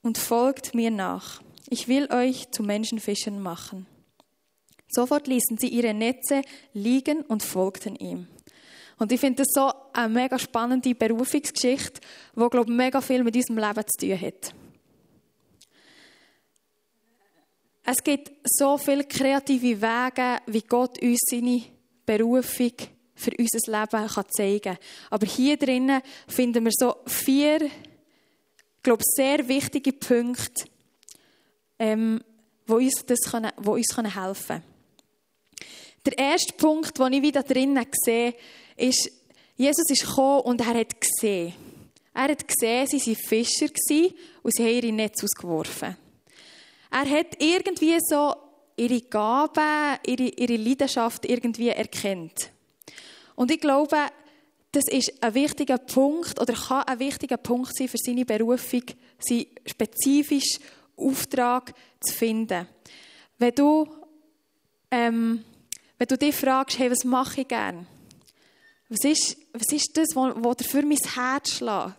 und 0.02 0.18
folgt 0.18 0.75
mir 0.75 0.90
nach. 0.90 1.40
Ich 1.70 1.88
will 1.88 2.12
euch 2.12 2.50
zu 2.50 2.62
Menschenfischern 2.62 3.40
machen. 3.40 3.87
Sofort 4.88 5.26
ließen 5.26 5.58
sie 5.58 5.68
ihre 5.68 5.94
Netze 5.94 6.42
liegen 6.72 7.22
und 7.22 7.42
folgten 7.42 7.96
ihm. 7.96 8.28
Und 8.98 9.12
ich 9.12 9.20
finde 9.20 9.42
das 9.42 9.48
so 9.52 9.70
eine 9.92 10.12
mega 10.12 10.38
spannende 10.38 10.94
Berufungsgeschichte, 10.94 12.00
die, 12.34 12.48
glaube 12.48 12.70
ich, 12.70 12.76
mega 12.76 13.00
viel 13.00 13.22
mit 13.22 13.36
unserem 13.36 13.58
Leben 13.58 13.84
zu 13.86 14.06
tun 14.06 14.20
hat. 14.20 14.54
Es 17.88 18.02
gibt 18.02 18.32
so 18.44 18.78
viele 18.78 19.04
kreative 19.04 19.80
Wege, 19.80 20.38
wie 20.46 20.62
Gott 20.62 21.00
uns 21.00 21.20
seine 21.30 21.62
Berufung 22.04 22.72
für 23.14 23.30
unser 23.38 23.80
Leben 23.80 24.08
kann 24.08 24.24
zeigen 24.28 24.60
kann. 24.62 24.78
Aber 25.10 25.26
hier 25.26 25.56
drinnen 25.56 26.02
finden 26.26 26.64
wir 26.64 26.72
so 26.74 26.96
vier, 27.06 27.70
glaube 28.82 29.02
sehr 29.04 29.46
wichtige 29.46 29.92
Punkte, 29.92 30.64
ähm, 31.78 32.22
wo 32.66 32.76
uns, 32.76 33.04
das 33.06 33.20
können, 33.30 33.52
wo 33.56 33.74
uns 33.74 33.96
helfen 33.96 34.46
können. 34.46 34.75
Der 36.06 36.16
erste 36.16 36.52
Punkt, 36.52 36.96
den 36.98 37.12
ich 37.14 37.22
wieder 37.22 37.42
drinnen 37.42 37.84
sehe, 37.92 38.34
ist, 38.76 39.10
Jesus 39.56 39.90
ist 39.90 40.06
gekommen 40.06 40.42
und 40.42 40.60
er 40.60 40.75
hat 40.75 41.00
gesehen. 41.00 41.52
Er 42.14 42.28
hat 42.28 42.46
gesehen, 42.46 42.86
sie 42.86 43.16
waren 43.16 43.16
Fischer 43.16 43.66
und 44.42 44.54
sie 44.54 44.62
haben 44.62 44.72
ihre 44.72 44.92
Netze 44.92 45.25
ausgeworfen. 45.25 45.96
Er 46.90 47.10
hat 47.10 47.42
irgendwie 47.42 47.98
so 48.00 48.34
ihre 48.76 49.00
Gaben, 49.02 49.98
ihre, 50.06 50.28
ihre 50.28 50.56
Leidenschaft 50.56 51.26
irgendwie 51.26 51.70
erkennt. 51.70 52.50
Und 53.34 53.50
ich 53.50 53.60
glaube, 53.60 53.96
das 54.72 54.84
ist 54.88 55.12
ein 55.22 55.34
wichtiger 55.34 55.78
Punkt 55.78 56.40
oder 56.40 56.54
kann 56.54 56.84
ein 56.84 56.98
wichtiger 56.98 57.38
Punkt 57.38 57.75
sein 57.76 57.88
für 57.88 57.98
seine 57.98 58.25
Berufung, 58.25 58.82
seinen 59.18 59.46
spezifischen 59.66 60.62
Auftrag 60.96 61.75
zu 62.00 62.14
finden. 62.14 62.68
Wenn 63.38 63.54
du, 63.54 63.88
ähm, 64.90 65.44
wenn 65.98 66.08
du 66.08 66.18
dich 66.18 66.34
fragst, 66.34 66.78
hey, 66.78 66.90
was 66.90 67.04
mache 67.04 67.42
ich 67.42 67.48
gerne? 67.48 67.86
Was 68.88 69.04
ist, 69.04 69.36
was 69.52 69.72
ist 69.72 69.96
das, 69.96 70.14
was 70.14 70.66
für 70.66 70.82
mein 70.82 70.98
Herz 70.98 71.56
schlägt? 71.56 71.94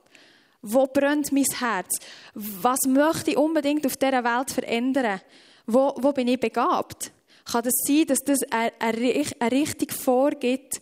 Wo 0.61 0.87
brennt 0.87 1.31
mein 1.31 1.45
Herz? 1.59 1.99
Was 2.33 2.79
möchte 2.87 3.31
ich 3.31 3.37
unbedingt 3.37 3.85
auf 3.85 3.97
dieser 3.97 4.23
Welt 4.23 4.51
verändern? 4.51 5.21
Wo, 5.65 5.93
wo 5.97 6.11
bin 6.11 6.27
ich 6.27 6.39
begabt? 6.39 7.11
Kann 7.45 7.63
das 7.63 7.73
sein, 7.85 8.05
dass 8.07 8.19
das 8.19 8.39
eine, 8.51 8.73
eine, 8.79 9.25
eine 9.39 9.51
Richtung 9.51 9.89
vorgibt, 9.89 10.79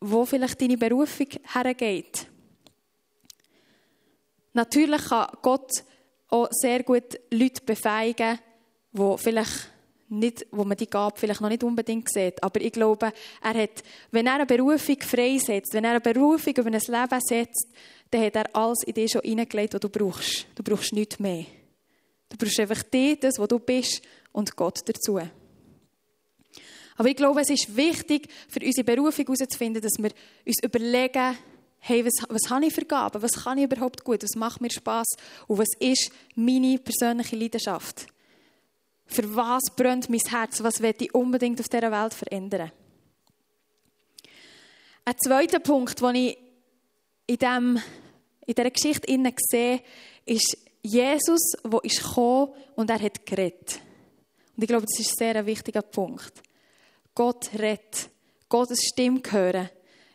wo 0.00 0.24
vielleicht 0.24 0.60
deine 0.60 0.76
Berufung 0.76 1.28
hergeht? 1.52 2.26
Natürlich 4.52 5.04
kann 5.08 5.28
Gott 5.42 5.84
auch 6.28 6.48
sehr 6.50 6.82
gut 6.82 7.18
Leute 7.30 7.62
befähigen, 7.64 8.38
die 8.92 9.14
vielleicht 9.18 9.70
nicht, 10.08 10.46
wo 10.50 10.64
man 10.64 10.76
die 10.76 10.88
Gabe 10.88 11.18
vielleicht 11.18 11.40
noch 11.40 11.48
nicht 11.48 11.64
unbedingt 11.64 12.10
sieht. 12.12 12.42
Aber 12.42 12.60
ich 12.60 12.72
glaube, 12.72 13.12
er 13.42 13.54
hat, 13.54 13.82
wenn 14.10 14.26
er 14.26 14.34
eine 14.34 14.46
Berufung 14.46 15.00
freisetzt, 15.00 15.72
wenn 15.72 15.84
er 15.84 15.92
eine 15.92 16.00
Berufung 16.00 16.54
über 16.54 16.66
ein 16.66 16.72
Leben 16.72 17.20
setzt, 17.20 17.68
dann 18.10 18.22
hat 18.22 18.36
er 18.36 18.54
alles 18.54 18.82
in 18.84 18.94
dir 18.94 19.08
schon 19.08 19.22
hineingelegt, 19.22 19.74
was 19.74 19.80
du 19.80 19.88
brauchst. 19.88 20.46
Du 20.54 20.62
brauchst 20.62 20.92
nichts 20.92 21.18
mehr. 21.18 21.46
Du 22.28 22.36
brauchst 22.36 22.60
einfach 22.60 22.82
dich, 22.82 23.18
das, 23.20 23.38
was 23.38 23.48
du 23.48 23.58
bist, 23.58 24.02
und 24.32 24.54
Gott 24.56 24.80
dazu. 24.84 25.20
Aber 26.96 27.08
ich 27.08 27.16
glaube, 27.16 27.40
es 27.40 27.50
ist 27.50 27.76
wichtig, 27.76 28.28
für 28.48 28.64
unsere 28.64 28.84
Berufung 28.84 29.24
herauszufinden, 29.26 29.82
dass 29.82 29.98
wir 29.98 30.10
uns 30.44 30.62
überlegen, 30.62 31.36
hey, 31.80 32.04
was, 32.04 32.26
was 32.28 32.50
habe 32.50 32.66
ich 32.66 32.74
für 32.74 32.84
Gaben? 32.84 33.22
Was 33.22 33.44
kann 33.44 33.58
ich 33.58 33.64
überhaupt 33.64 34.04
gut? 34.04 34.22
Was 34.22 34.36
macht 34.36 34.60
mir 34.60 34.70
Spass? 34.70 35.08
Und 35.46 35.58
was 35.58 35.68
ist 35.78 36.10
meine 36.34 36.78
persönliche 36.78 37.36
Leidenschaft? 37.36 38.06
Für 39.06 39.36
was 39.36 39.62
brennt 39.76 40.08
mein 40.08 40.20
Herz? 40.20 40.62
Was 40.62 40.80
will 40.80 40.94
ich 40.98 41.14
unbedingt 41.14 41.60
auf 41.60 41.68
dieser 41.68 41.92
Welt 41.92 42.14
verändern? 42.14 42.72
Ein 45.04 45.14
zweiter 45.22 45.60
Punkt, 45.60 46.00
den 46.00 46.14
ich 46.14 46.38
in, 47.26 47.36
dem, 47.36 47.82
in 48.46 48.54
dieser 48.54 48.70
Geschichte 48.70 49.34
sehe, 49.50 49.82
ist 50.24 50.56
Jesus, 50.82 51.52
der 51.62 51.84
ist 51.84 52.02
gekommen 52.02 52.52
und 52.74 52.90
er 52.90 53.00
hat 53.00 53.24
geredet. 53.26 53.80
Und 54.56 54.62
ich 54.62 54.68
glaube, 54.68 54.86
das 54.86 54.98
ist 54.98 55.10
ein 55.20 55.32
sehr 55.34 55.46
wichtiger 55.46 55.82
Punkt. 55.82 56.32
Gott 57.14 57.50
redet. 57.58 58.10
Gottes 58.48 58.84
Stimme 58.84 59.20
hören 59.30 59.68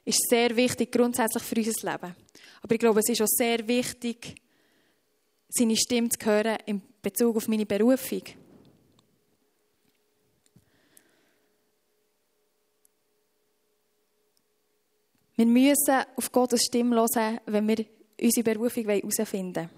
ist 0.06 0.30
sehr 0.30 0.56
wichtig 0.56 0.92
grundsätzlich 0.92 1.44
für 1.44 1.56
unser 1.56 1.92
Leben. 1.92 2.16
Aber 2.62 2.74
ich 2.74 2.80
glaube, 2.80 3.00
es 3.00 3.10
ist 3.10 3.22
auch 3.22 3.28
sehr 3.28 3.68
wichtig, 3.68 4.36
seine 5.50 5.76
Stimme 5.76 6.10
zu 6.10 6.26
hören 6.26 6.58
in 6.66 6.82
Bezug 7.02 7.36
auf 7.36 7.48
meine 7.48 7.66
Berufung. 7.66 8.24
Wir 15.40 15.46
müssen 15.46 16.04
auf 16.18 16.34
Gottes 16.34 16.66
Stimme 16.66 16.98
hören, 16.98 17.40
wenn 17.46 17.66
wir 17.66 17.86
unsere 18.22 18.44
Berufung 18.44 18.84
herausfinden 18.90 19.56
wollen. 19.56 19.70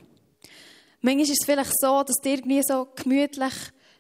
Manchmal 1.01 1.23
ist 1.23 1.39
es 1.39 1.45
vielleicht 1.45 1.79
so, 1.79 2.01
dass 2.01 2.15
du 2.19 2.29
irgendwie 2.29 2.63
so 2.63 2.87
gemütlich 2.95 3.53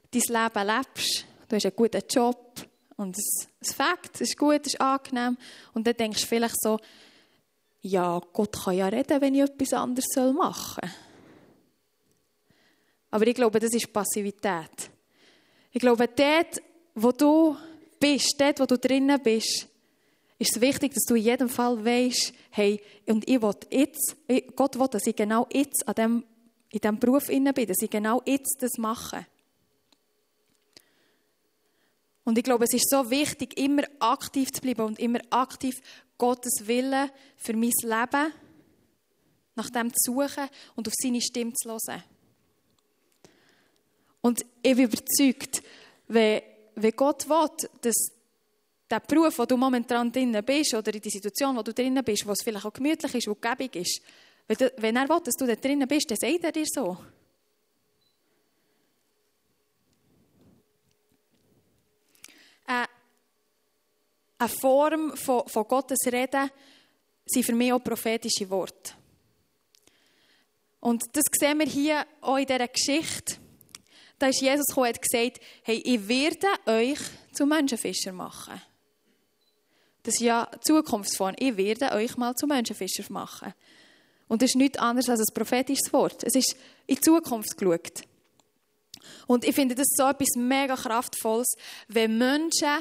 dein 0.09 0.21
Leben 0.21 0.67
lebst. 0.67 1.25
Du 1.47 1.55
hast 1.55 1.65
einen 1.67 1.75
guten 1.75 2.01
Job 2.09 2.67
und 2.95 3.15
es, 3.15 3.47
es 3.59 3.73
fängt, 3.73 4.09
es 4.15 4.21
ist 4.21 4.37
gut, 4.39 4.61
es 4.65 4.73
ist 4.73 4.81
angenehm. 4.81 5.37
Und 5.75 5.85
dann 5.85 5.95
denkst 5.95 6.21
du 6.21 6.27
vielleicht 6.27 6.59
so, 6.59 6.79
ja, 7.83 8.19
Gott 8.33 8.63
kann 8.63 8.77
ja 8.77 8.87
reden, 8.87 9.21
wenn 9.21 9.35
ich 9.35 9.41
etwas 9.41 9.73
anderes 9.73 10.07
machen 10.33 10.81
soll. 10.81 10.91
Aber 13.11 13.27
ich 13.27 13.35
glaube, 13.35 13.59
das 13.59 13.71
ist 13.75 13.93
Passivität. 13.93 14.89
Ich 15.71 15.79
glaube, 15.79 16.07
dort, 16.07 16.59
wo 16.95 17.11
du 17.11 17.55
bist, 17.99 18.33
dort, 18.39 18.59
wo 18.61 18.65
du 18.65 18.79
drinnen 18.79 19.21
bist, 19.21 19.67
ist 20.41 20.55
es 20.55 20.61
wichtig, 20.61 20.95
dass 20.95 21.03
du 21.03 21.13
in 21.13 21.21
jedem 21.23 21.49
Fall 21.49 21.85
weißt, 21.85 22.33
hey, 22.49 22.81
und 23.05 23.29
ich 23.29 23.39
will 23.43 23.53
jetzt, 23.69 24.15
Gott 24.55 24.79
will, 24.79 24.87
dass 24.87 25.05
ich 25.05 25.15
genau 25.15 25.47
jetzt 25.53 25.87
an 25.87 25.93
dem, 25.93 26.23
in 26.71 26.79
diesem 26.79 26.97
Beruf 26.97 27.27
bin, 27.27 27.45
dass 27.45 27.77
ich 27.79 27.91
genau 27.91 28.23
jetzt 28.25 28.57
das 28.59 28.79
mache. 28.79 29.27
Und 32.23 32.39
ich 32.39 32.43
glaube, 32.43 32.63
es 32.63 32.73
ist 32.73 32.89
so 32.89 33.11
wichtig, 33.11 33.55
immer 33.55 33.83
aktiv 33.99 34.51
zu 34.51 34.61
bleiben 34.61 34.81
und 34.81 34.97
immer 34.97 35.19
aktiv 35.29 35.79
Gottes 36.17 36.65
Willen 36.65 37.11
für 37.37 37.53
mein 37.53 37.71
Leben 37.83 38.33
nach 39.53 39.69
dem 39.69 39.93
zu 39.93 40.11
suchen 40.11 40.49
und 40.75 40.87
auf 40.87 40.93
seine 40.99 41.21
Stimme 41.21 41.53
zu 41.53 41.69
hören. 41.69 42.03
Und 44.21 44.43
ich 44.63 44.75
bin 44.75 44.85
überzeugt, 44.85 45.61
wenn, 46.07 46.41
wenn 46.73 46.95
Gott 46.95 47.29
will, 47.29 47.69
dass 47.81 48.20
der 48.91 48.99
Beruf, 48.99 49.39
wo 49.39 49.45
du 49.45 49.57
momentan 49.57 50.11
drin 50.11 50.37
bist, 50.45 50.73
oder 50.73 50.93
in 50.93 51.01
die 51.01 51.09
Situation, 51.09 51.55
wo 51.55 51.63
du 51.63 51.73
drin 51.73 51.99
bist, 52.03 52.25
wo 52.25 52.31
es 52.31 52.43
vielleicht 52.43 52.65
auch 52.65 52.73
gemütlich 52.73 53.15
ist, 53.15 53.27
wo 53.27 53.35
gebig 53.35 53.75
ist, 53.75 54.01
wenn 54.47 54.95
er 54.95 55.07
will, 55.07 55.21
dass 55.23 55.35
du 55.35 55.45
da 55.45 55.55
drinnen 55.55 55.87
bist, 55.87 56.09
dann 56.11 56.17
sagt 56.17 56.43
er 56.43 56.51
dir 56.51 56.65
so. 56.65 56.97
Äh, 62.67 62.87
eine 64.37 64.49
Form 64.49 65.15
von, 65.15 65.47
von 65.47 65.67
Gottes 65.67 65.99
Reden 66.11 66.49
sind 67.25 67.45
für 67.45 67.53
mich 67.53 67.71
auch 67.71 67.79
prophetische 67.79 68.49
Worte. 68.49 68.93
Und 70.79 71.03
das 71.13 71.23
sehen 71.39 71.59
wir 71.59 71.67
hier 71.67 72.05
auch 72.21 72.37
in 72.37 72.45
dieser 72.45 72.67
Geschichte. 72.67 73.35
Da 74.17 74.27
ist 74.27 74.41
Jesus 74.41 74.65
gekommen 74.65 74.87
und 74.87 74.95
hat 74.95 75.01
gesagt, 75.01 75.39
hey, 75.63 75.77
ich 75.77 76.07
werde 76.07 76.47
euch 76.65 76.99
zu 77.33 77.45
Menschenfischer 77.45 78.11
machen. 78.11 78.61
Das 80.03 80.15
ist 80.15 80.21
ja 80.21 80.49
Zukunftsform. 80.61 81.35
Ich 81.37 81.57
werde 81.57 81.91
euch 81.91 82.17
mal 82.17 82.35
zu 82.35 82.47
Menschenfischer 82.47 83.03
machen. 83.09 83.53
Und 84.27 84.41
das 84.41 84.51
ist 84.51 84.55
nichts 84.55 84.79
anderes 84.79 85.09
als 85.09 85.19
ein 85.19 85.33
prophetisches 85.33 85.91
Wort. 85.93 86.23
Es 86.23 86.35
ist 86.35 86.55
in 86.87 86.95
die 86.95 87.01
Zukunft 87.01 87.57
geschaut. 87.57 88.03
Und 89.27 89.45
ich 89.45 89.53
finde 89.53 89.75
das 89.75 89.87
so 89.91 90.07
etwas 90.07 90.35
mega 90.35 90.75
Kraftvolles, 90.75 91.53
wenn 91.87 92.17
Menschen 92.17 92.79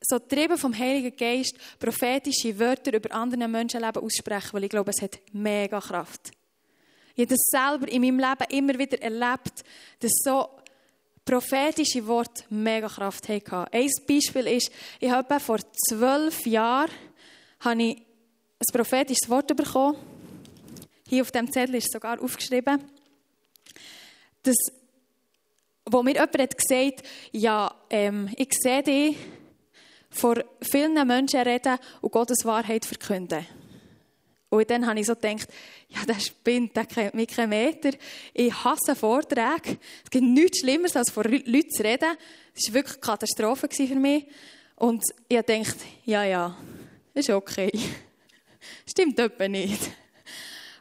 so 0.00 0.18
getrieben 0.18 0.58
vom 0.58 0.76
Heiligen 0.76 1.16
Geist 1.16 1.56
prophetische 1.78 2.58
Wörter 2.58 2.94
über 2.94 3.14
andere 3.14 3.46
Menschenleben 3.46 4.02
aussprechen, 4.02 4.52
weil 4.52 4.64
ich 4.64 4.70
glaube, 4.70 4.90
es 4.90 5.02
hat 5.02 5.18
mega 5.32 5.80
Kraft. 5.80 6.32
Ich 7.14 7.24
habe 7.24 7.34
das 7.34 7.44
selber 7.44 7.88
in 7.88 8.02
meinem 8.02 8.18
Leben 8.18 8.50
immer 8.50 8.78
wieder 8.78 9.00
erlebt, 9.00 9.62
dass 10.00 10.12
so 10.24 10.48
prophetische 11.24 12.06
Worte 12.06 12.44
mega 12.50 12.88
Kraft 12.88 13.28
hatten. 13.28 13.66
Ein 13.72 13.90
Beispiel 14.06 14.46
ist, 14.48 14.70
ich 15.00 15.10
habe 15.10 15.40
vor 15.40 15.58
zwölf 15.88 16.46
Jahren 16.46 16.90
ich 17.78 17.96
ein 17.98 18.04
prophetisches 18.72 19.28
Wort 19.28 19.56
bekommen. 19.56 19.96
Hier 21.08 21.22
auf 21.22 21.30
dem 21.30 21.50
Zettel 21.52 21.76
ist 21.76 21.92
sogar 21.92 22.20
aufgeschrieben, 22.20 22.82
dass, 24.42 24.56
wo 25.84 26.02
mir 26.02 26.14
jemand 26.14 26.38
hat 26.38 26.58
gesagt, 26.58 27.02
ja, 27.32 27.74
ähm, 27.90 28.30
ich 28.36 28.52
sehe 28.52 28.82
dich 28.82 29.16
vor 30.10 30.36
vielen 30.60 31.06
Menschen 31.06 31.40
reden 31.40 31.78
und 32.00 32.12
Gottes 32.12 32.44
Wahrheit 32.44 32.84
verkünden. 32.84 33.46
Und 34.52 34.68
dann 34.68 34.86
habe 34.86 35.00
ich 35.00 35.06
so 35.06 35.14
gedacht, 35.14 35.48
ja, 35.88 36.04
der 36.04 36.20
spinnt, 36.20 36.76
der 36.76 36.84
kennt 36.84 37.14
mich 37.14 37.28
keinen 37.28 37.48
Meter. 37.48 37.88
Ich 38.34 38.52
hasse 38.52 38.94
Vorträge. 38.94 39.78
Es 40.04 40.10
gibt 40.10 40.24
nichts 40.24 40.58
Schlimmeres, 40.58 40.94
als 40.94 41.10
vor 41.10 41.24
Leuten 41.24 41.70
zu 41.70 41.82
reden. 41.82 42.18
Das 42.54 42.66
war 42.66 42.74
wirklich 42.74 42.96
eine 42.96 43.00
Katastrophe 43.00 43.66
für 43.70 43.94
mich. 43.94 44.26
Und 44.76 45.02
ich 45.26 45.38
dachte, 45.38 45.64
ja, 46.04 46.24
ja, 46.24 46.54
ist 47.14 47.30
okay. 47.30 47.72
Stimmt 48.86 49.18
etwa 49.18 49.48
nicht. 49.48 49.90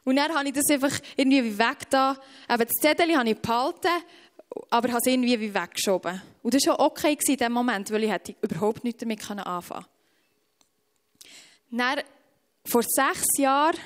Und 0.03 0.17
dann 0.17 0.35
habe 0.35 0.49
ich 0.49 0.53
das 0.53 0.69
einfach 0.69 0.99
irgendwie 1.15 1.57
weg 1.57 1.89
da. 1.89 2.17
Eben 2.49 2.65
das 2.67 2.73
Zettel 2.81 3.15
habe 3.15 3.29
ich 3.29 3.37
behalten, 3.37 4.03
aber 4.69 4.89
habe 4.89 4.99
es 4.99 5.07
irgendwie 5.07 5.39
wie 5.39 5.53
weggeschoben. 5.53 6.21
Und 6.43 6.53
das 6.53 6.67
war 6.67 6.77
auch 6.77 6.87
okay 6.87 7.17
in 7.25 7.37
dem 7.37 7.53
Moment, 7.53 7.89
weil 7.89 8.03
ich 8.03 8.35
überhaupt 8.41 8.83
nichts 8.83 8.99
damit 8.99 9.31
anfangen 9.31 9.85
Dann, 11.71 12.01
vor 12.65 12.83
sechs 12.83 13.37
Jahren 13.37 13.77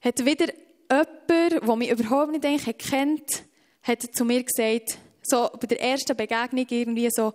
hat 0.00 0.24
wieder 0.24 0.46
jemand, 0.90 1.62
der 1.62 1.76
mich 1.76 1.90
überhaupt 1.90 2.32
nicht 2.32 2.44
eigentlich 2.44 2.78
kennt, 2.78 3.44
hat 3.82 4.02
zu 4.14 4.24
mir 4.24 4.42
gesagt, 4.42 4.98
so 5.22 5.48
bei 5.60 5.66
der 5.66 5.80
ersten 5.80 6.16
Begegnung 6.16 6.66
irgendwie 6.68 7.08
so, 7.10 7.32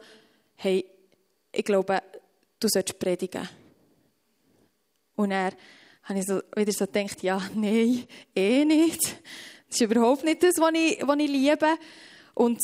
hey, 0.55 0.85
ich 1.51 1.65
glaube, 1.65 2.01
du 2.59 2.67
solltest 2.69 2.99
predigen. 2.99 3.47
Und 5.15 5.31
er 5.31 5.51
habe 6.03 6.19
ich 6.19 6.25
so, 6.25 6.41
wieder 6.55 6.71
so 6.71 6.85
gedacht, 6.85 7.21
ja, 7.23 7.41
nein, 7.53 8.05
eh 8.35 8.65
nicht. 8.65 9.01
Das 9.67 9.79
ist 9.79 9.81
überhaupt 9.81 10.23
nicht 10.23 10.43
das, 10.43 10.55
was 10.57 10.71
ich, 10.73 11.05
was 11.05 11.19
ich 11.19 11.29
liebe. 11.29 11.77
Und 12.33 12.59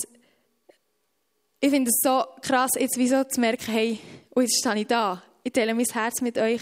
ich 1.60 1.70
finde 1.70 1.90
es 1.90 2.00
so 2.02 2.24
krass, 2.42 2.72
jetzt 2.78 2.98
wie 2.98 3.08
so 3.08 3.24
zu 3.24 3.40
merken, 3.40 3.72
hey, 3.72 4.00
jetzt 4.36 4.60
stehe 4.60 4.80
ich 4.80 4.88
da. 4.88 5.24
Ich 5.44 5.54
teile 5.54 5.74
mein 5.74 5.86
Herz 5.86 6.22
mit 6.22 6.38
euch. 6.38 6.62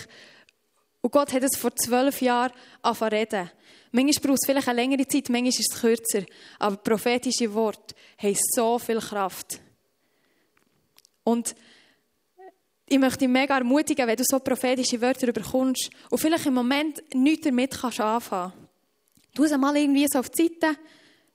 Und 1.06 1.12
Gott 1.12 1.34
hat 1.34 1.44
es 1.44 1.56
vor 1.56 1.76
zwölf 1.76 2.20
Jahren 2.20 2.52
zu 2.82 3.06
reden. 3.06 3.52
Manchmal 3.92 4.24
braucht 4.24 4.40
es 4.42 4.48
vielleicht 4.48 4.68
eine 4.68 4.82
längere 4.82 5.08
Zeit, 5.08 5.30
manchmal 5.30 5.50
ist 5.50 5.60
es 5.60 5.80
kürzer. 5.80 6.24
Aber 6.58 6.78
prophetische 6.78 7.54
Worte 7.54 7.94
haben 8.18 8.36
so 8.56 8.80
viel 8.80 8.98
Kraft. 8.98 9.60
Und 11.24 11.56
ich 12.88 12.98
möchte 12.98 13.20
dich 13.20 13.28
mega 13.28 13.56
ermutigen, 13.56 14.08
wenn 14.08 14.16
du 14.18 14.24
so 14.26 14.40
prophetische 14.40 15.00
Wörter 15.00 15.32
bekommst 15.32 15.92
und 16.10 16.18
vielleicht 16.18 16.48
im 16.48 16.56
Moment 16.56 17.04
nichts 17.14 17.46
damit 17.46 17.80
kannst 17.80 18.02
anfangen. 18.02 18.54
Du 19.36 19.46
sie 19.46 19.60
mal 19.60 19.78
irgendwie 19.78 20.08
so 20.08 20.18
auf 20.18 20.32
die 20.32 20.48
Seite, 20.60 20.76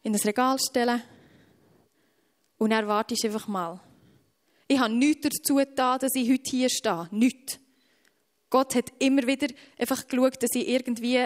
in 0.02 0.12
das 0.12 0.26
Regal 0.26 0.58
stellen 0.58 1.00
und 2.58 2.70
dann 2.70 2.88
wartest 2.88 3.24
einfach 3.24 3.46
mal. 3.46 3.78
Ich 4.66 4.80
habe 4.80 4.92
nichts 4.92 5.28
dazu 5.28 5.54
getan, 5.54 6.00
dass 6.00 6.16
ich 6.16 6.28
heute 6.28 6.50
hier 6.50 6.70
stehe. 6.70 7.06
Nichts. 7.12 7.59
Gott 8.50 8.74
hat 8.74 8.92
immer 8.98 9.26
wieder 9.26 9.46
einfach 9.78 10.06
geschaut, 10.06 10.42
dass 10.42 10.50
ich 10.54 10.68
irgendwie 10.68 11.24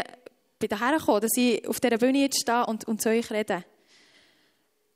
bei 0.59 0.66
daher 0.66 0.99
komme, 0.99 1.21
dass 1.21 1.37
ich 1.37 1.66
auf 1.66 1.81
dieser 1.81 1.99
Bühne 1.99 2.19
jetzt 2.19 2.40
stehe 2.40 2.66
und, 2.66 2.87
und 2.87 3.02
zu 3.02 3.09
euch 3.09 3.31
rede. 3.31 3.64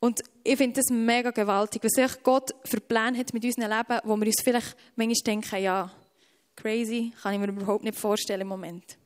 Und 0.01 0.23
ich 0.45 0.57
finde 0.57 0.81
das 0.81 0.91
mega 0.91 1.31
gewaltig, 1.31 1.83
was 1.83 2.23
Gott 2.23 2.55
für 2.65 2.81
Pläne 2.81 3.19
hat 3.19 3.35
mit 3.35 3.45
unserem 3.45 3.71
Leben, 3.71 4.01
wo 4.05 4.17
wir 4.17 4.27
uns 4.27 4.43
vielleicht 4.43 4.77
manchmal 4.95 5.23
denken, 5.27 5.63
ja, 5.63 5.91
crazy, 6.55 7.13
kann 7.21 7.35
ich 7.35 7.41
mir 7.41 7.49
überhaupt 7.49 7.85
nicht 7.85 7.99
vorstellen 7.99 8.43
im 8.43 8.49
Moment. 8.49 8.97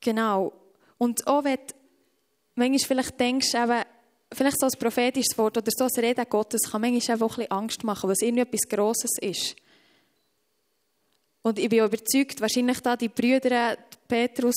Genau. 0.00 0.52
Und 0.98 1.26
auch 1.26 1.44
wenn 1.44 1.56
du 1.56 1.74
manchmal 2.54 2.78
vielleicht 2.78 3.18
denkst, 3.18 3.54
eben, 3.54 3.82
vielleicht 4.34 4.60
so 4.60 4.66
ein 4.66 4.78
prophetisches 4.78 5.36
Wort 5.38 5.58
oder 5.58 5.70
so 5.70 5.84
ein 5.84 6.04
Reden 6.04 6.26
Gottes 6.28 6.70
kann 6.70 6.80
manchmal 6.80 7.16
auch 7.16 7.22
ein 7.22 7.28
bisschen 7.28 7.50
Angst 7.50 7.84
machen, 7.84 8.08
weil 8.08 8.14
es 8.14 8.22
irgendwie 8.22 8.42
etwas 8.42 8.68
Grosses 8.68 9.12
ist. 9.20 9.56
Und 11.42 11.58
ich 11.58 11.68
bin 11.68 11.84
überzeugt, 11.84 12.40
wahrscheinlich 12.40 12.80
da 12.80 12.96
die 12.96 13.08
Brüder, 13.08 13.76
Petrus 14.08 14.56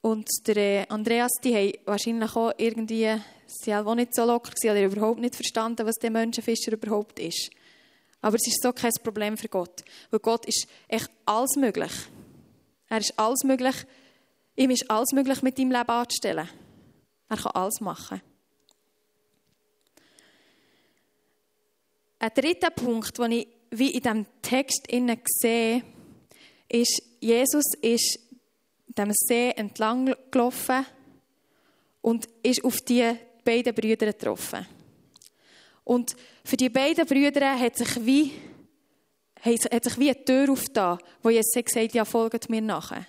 und 0.00 0.26
der 0.46 0.56
äh, 0.56 0.86
Andreas, 0.88 1.30
die 1.44 1.54
haben 1.54 1.72
wahrscheinlich 1.84 2.34
auch 2.34 2.52
irgendwie, 2.56 3.14
sie 3.46 3.74
haben 3.74 3.86
auch 3.86 3.94
nicht 3.94 4.14
so 4.14 4.24
locker 4.24 4.50
gewesen, 4.50 4.70
oder 4.70 4.84
überhaupt 4.84 5.20
nicht 5.20 5.36
verstanden, 5.36 5.86
was 5.86 5.94
der 5.96 6.10
Menschenfischer 6.10 6.72
überhaupt 6.72 7.18
ist. 7.18 7.50
Aber 8.20 8.36
es 8.36 8.46
ist 8.46 8.62
so 8.62 8.72
kein 8.72 8.90
Problem 9.02 9.36
für 9.36 9.48
Gott, 9.48 9.84
weil 10.10 10.20
Gott 10.20 10.46
ist 10.46 10.66
echt 10.88 11.10
alles 11.24 11.56
möglich. 11.56 11.92
Er 12.88 12.98
ist 12.98 13.18
alles 13.18 13.44
möglich, 13.44 13.76
ihm 14.56 14.70
ist 14.70 14.90
alles 14.90 15.12
möglich, 15.12 15.42
mit 15.42 15.58
deinem 15.58 15.70
Leben 15.70 15.90
anzustellen. 15.90 16.48
Er 17.32 17.38
kann 17.38 17.52
alles 17.52 17.80
machen. 17.80 18.20
Ein 22.18 22.30
dritter 22.34 22.68
Punkt, 22.68 23.16
den 23.16 23.32
ich 23.32 23.48
wie 23.70 23.92
in 23.92 24.02
diesem 24.02 24.26
Text 24.42 24.86
sehe, 25.40 25.82
ist, 26.68 27.02
Jesus 27.20 27.64
ist 27.80 28.18
dem 28.86 29.12
See 29.14 29.48
entlang 29.52 30.14
gelaufen 30.30 30.84
und 32.02 32.28
ist 32.42 32.62
auf 32.64 32.82
die 32.82 33.16
beiden 33.42 33.74
Brüder 33.74 34.12
getroffen. 34.12 34.66
Und 35.84 36.14
für 36.44 36.58
die 36.58 36.68
beiden 36.68 37.06
Brüder 37.06 37.58
hat 37.58 37.78
sich 37.78 38.04
wie, 38.04 38.32
hat 39.40 39.84
sich 39.84 39.98
wie 39.98 40.10
eine 40.10 40.22
Tür 40.22 40.50
aufgetan, 40.50 40.98
wo 41.22 41.30
Jesus 41.30 41.54
gesagt 41.54 41.86
hat, 41.86 41.94
ja, 41.94 42.04
folgt 42.04 42.50
mir 42.50 42.60
nachher. 42.60 43.06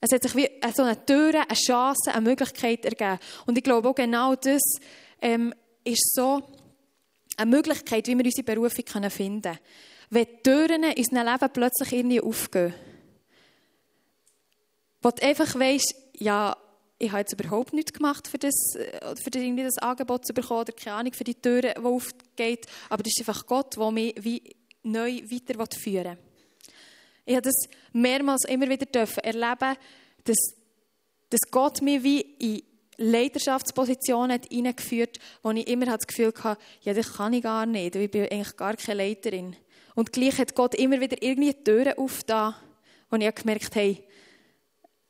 Es 0.00 0.12
hat 0.12 0.22
sich 0.22 0.34
wie 0.34 0.48
so 0.74 0.82
eine 0.82 1.04
Tür, 1.04 1.34
eine 1.34 1.54
Chance, 1.54 2.12
eine 2.12 2.22
Möglichkeit 2.22 2.84
ergeben. 2.84 3.18
Und 3.46 3.58
ich 3.58 3.64
glaube 3.64 3.88
auch 3.88 3.94
genau 3.94 4.34
das 4.34 4.62
ähm, 5.20 5.52
ist 5.84 6.14
so 6.14 6.42
eine 7.36 7.50
Möglichkeit, 7.50 8.06
wie 8.06 8.16
wir 8.16 8.24
unsere 8.24 8.44
Berufung 8.44 9.10
finden 9.10 9.42
können. 9.42 9.58
Wenn 10.08 10.26
die 10.26 10.42
Türen 10.42 10.82
in 10.84 10.96
unserem 10.96 11.26
Leben 11.26 11.52
plötzlich 11.52 11.92
irgendwie 11.92 12.20
aufgehen. 12.20 12.74
Wo 15.02 15.10
du 15.10 15.22
einfach 15.22 15.54
weisst, 15.58 15.94
ja, 16.14 16.56
ich 16.98 17.10
habe 17.10 17.20
jetzt 17.20 17.32
überhaupt 17.32 17.72
nichts 17.72 17.92
gemacht, 17.92 18.28
für 18.28 18.36
das, 18.36 18.54
für 18.74 19.30
irgendwie 19.38 19.64
das 19.64 19.78
Angebot 19.78 20.26
zu 20.26 20.34
bekommen 20.34 20.60
oder 20.60 20.72
keine 20.72 20.96
Ahnung, 20.96 21.12
für 21.12 21.24
die 21.24 21.34
Türen, 21.34 21.72
die 21.74 21.82
aufgeht. 21.82 22.66
Aber 22.90 23.02
das 23.02 23.12
ist 23.16 23.26
einfach 23.26 23.46
Gott, 23.46 23.76
der 23.76 23.90
mich 23.90 24.14
wie 24.20 24.42
neu 24.82 25.22
weiter 25.30 25.78
führen 25.78 26.04
will. 26.04 26.29
Ich 27.30 27.36
habe 27.36 27.46
das 27.46 27.68
mehrmals 27.92 28.44
immer 28.46 28.68
wieder 28.68 29.06
erleben 29.22 29.76
dass, 30.24 30.36
dass 31.28 31.40
Gott 31.52 31.80
mich 31.80 32.02
wie 32.02 32.20
in 32.20 32.62
Leiterschaftsposition 32.96 34.32
hat 34.32 34.48
hineingeführt, 34.50 35.20
wo 35.44 35.52
ich 35.52 35.68
immer 35.68 35.86
das 35.86 36.08
Gefühl 36.08 36.34
hatte, 36.42 36.60
ja, 36.82 36.92
das 36.92 37.12
kann 37.12 37.32
ich 37.32 37.44
gar 37.44 37.66
nicht, 37.66 37.94
ich 37.94 38.10
bin 38.10 38.22
eigentlich 38.24 38.56
gar 38.56 38.74
keine 38.74 39.04
Leiterin. 39.04 39.54
Und 39.94 40.12
gleich 40.12 40.38
hat 40.38 40.56
Gott 40.56 40.74
immer 40.74 41.00
wieder 41.00 41.22
irgendwie 41.22 41.54
Türen 41.54 41.96
aufgetan, 41.96 42.56
wo 43.10 43.16
ich 43.16 43.32
gemerkt 43.32 43.76
habe, 43.76 43.98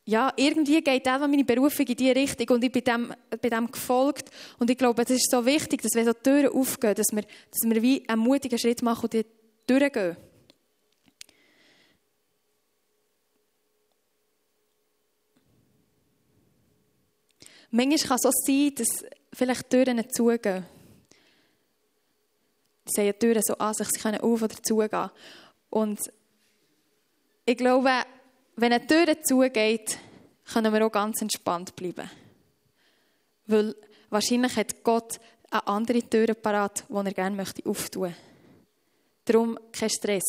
ja, 0.04 0.30
irgendwie 0.36 0.82
geht 0.82 1.08
auch 1.08 1.20
meine 1.20 1.44
Berufung 1.44 1.86
in 1.86 1.96
diese 1.96 2.14
Richtung 2.14 2.56
und 2.56 2.64
ich 2.64 2.70
bin 2.70 2.84
dem, 2.84 3.14
bin 3.40 3.50
dem 3.50 3.70
gefolgt. 3.70 4.30
Und 4.58 4.68
ich 4.68 4.76
glaube, 4.76 5.04
es 5.04 5.10
ist 5.10 5.30
so 5.30 5.46
wichtig, 5.46 5.80
dass 5.80 5.94
wenn 5.94 6.04
so 6.04 6.12
Türen 6.12 6.52
aufgehen, 6.52 6.94
dass 6.94 7.06
wir, 7.12 7.22
dass 7.22 7.62
wir 7.64 7.80
wie 7.80 8.06
einen 8.06 8.20
mutigen 8.20 8.58
Schritt 8.58 8.82
machen 8.82 9.04
und 9.04 9.14
die 9.14 9.24
durchgehen. 9.66 10.18
Manchmal 17.70 17.98
kann 17.98 18.16
es 18.16 18.26
auch 18.26 18.32
sein, 18.44 18.74
dass 18.74 19.04
vielleicht 19.32 19.70
Türen 19.70 20.10
zugehen. 20.10 20.66
Sie 22.84 23.02
sehen 23.02 23.18
Türen 23.18 23.42
so 23.42 23.54
an 23.54 23.74
sich, 23.74 23.88
sie 23.88 24.00
können 24.00 24.20
auf- 24.20 24.42
oder 24.42 24.62
zugehen. 24.62 25.10
Und 25.70 26.00
ich 27.46 27.56
glaube, 27.56 28.04
wenn 28.56 28.72
eine 28.72 28.86
Tür 28.86 29.22
zugeht, 29.22 29.98
können 30.52 30.72
wir 30.72 30.84
auch 30.84 30.92
ganz 30.92 31.22
entspannt 31.22 31.76
bleiben. 31.76 32.10
Weil 33.46 33.76
wahrscheinlich 34.10 34.56
hat 34.56 34.82
Gott 34.82 35.20
eine 35.50 35.66
andere 35.66 36.02
Tür 36.02 36.34
parat, 36.34 36.84
die 36.88 36.94
er 36.94 37.12
gerne 37.12 37.36
möchte 37.36 37.64
auftun. 37.68 38.14
Darum 39.24 39.58
kein 39.72 39.90
Stress. 39.90 40.24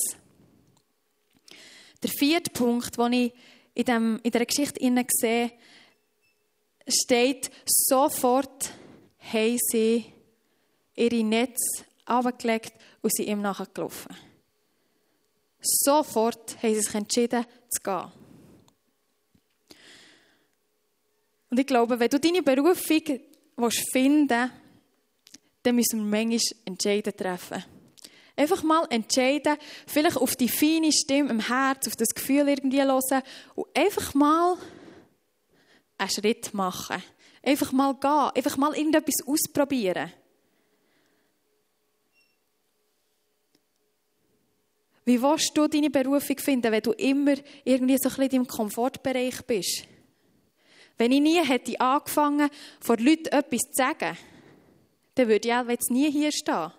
Der 2.04 2.10
vierte 2.10 2.52
Punkt, 2.52 2.98
den 2.98 3.14
ich 3.14 3.34
in, 3.74 3.86
dem, 3.86 4.20
in 4.24 4.32
dieser 4.32 4.46
Geschichte 4.46 5.06
sehe, 5.10 5.52
steht, 6.92 7.52
sofort 7.66 8.72
haben 9.20 9.58
sie 9.72 10.06
ihre 10.96 11.24
Netze 11.24 11.86
abgelegt 12.06 12.74
und 13.02 13.14
sind 13.14 13.28
ihm 13.28 13.42
nachgelaufen. 13.42 14.16
Sofort 15.62 16.62
haben 16.62 16.74
sie 16.74 16.82
sich 16.82 16.96
entschieden, 16.96 17.46
zu 17.70 17.82
gehen. 17.82 18.12
Und 21.50 21.60
ich 21.60 21.68
glaube, 21.68 22.00
wenn 22.00 22.10
du 22.10 22.20
deine 22.20 22.42
Berufung 22.42 23.20
finden 23.92 24.30
willst, 24.30 24.52
dann 25.64 25.76
müssen 25.76 26.00
wir 26.00 26.06
manchmal 26.06 26.40
Entscheidungen 26.66 27.18
treffen. 27.18 27.64
Einfach 28.36 28.64
mal 28.64 28.88
entscheiden, 28.90 29.58
vielleicht 29.86 30.18
auf 30.18 30.36
die 30.36 30.50
feine 30.50 30.92
Stimme 30.92 31.30
im 31.30 31.40
Herz, 31.40 31.88
auf 31.88 31.96
das 31.96 32.10
Gefühl 32.10 32.48
irgendwie 32.48 32.82
hören 32.82 33.22
und 33.56 33.68
einfach 33.78 34.14
mal 34.14 34.58
einen 36.02 36.10
Schritt 36.10 36.54
machen. 36.54 37.02
Einfach 37.44 37.72
mal 37.72 37.94
gehen, 37.94 38.32
einfach 38.36 38.58
mal 38.58 38.76
irgendetwas 38.76 39.26
ausprobieren. 39.26 40.12
Wie 45.06 45.22
willst 45.22 45.58
du 45.58 45.68
deine 45.68 45.90
Berufung 45.90 46.38
finden, 46.38 46.72
wenn 46.72 46.82
du 46.82 46.92
immer 46.92 47.36
irgendwie 47.64 47.98
so 47.98 48.10
ein 48.10 48.16
bisschen 48.16 48.30
deinem 48.30 48.48
Komfortbereich 48.48 49.42
bist? 49.46 49.86
Wenn 50.98 51.12
ich 51.12 51.22
nie 51.22 51.44
hätte 51.44 51.80
angefangen, 51.80 52.50
vor 52.80 52.98
Leuten 52.98 53.28
etwas 53.28 53.62
zu 53.62 53.74
sagen, 53.74 54.18
dann 55.16 55.28
würde 55.28 55.48
ich 55.48 55.54
auch 55.54 55.68
jetzt 55.68 55.90
nie 55.90 56.12
hier 56.12 56.32
stehen. 56.32 56.72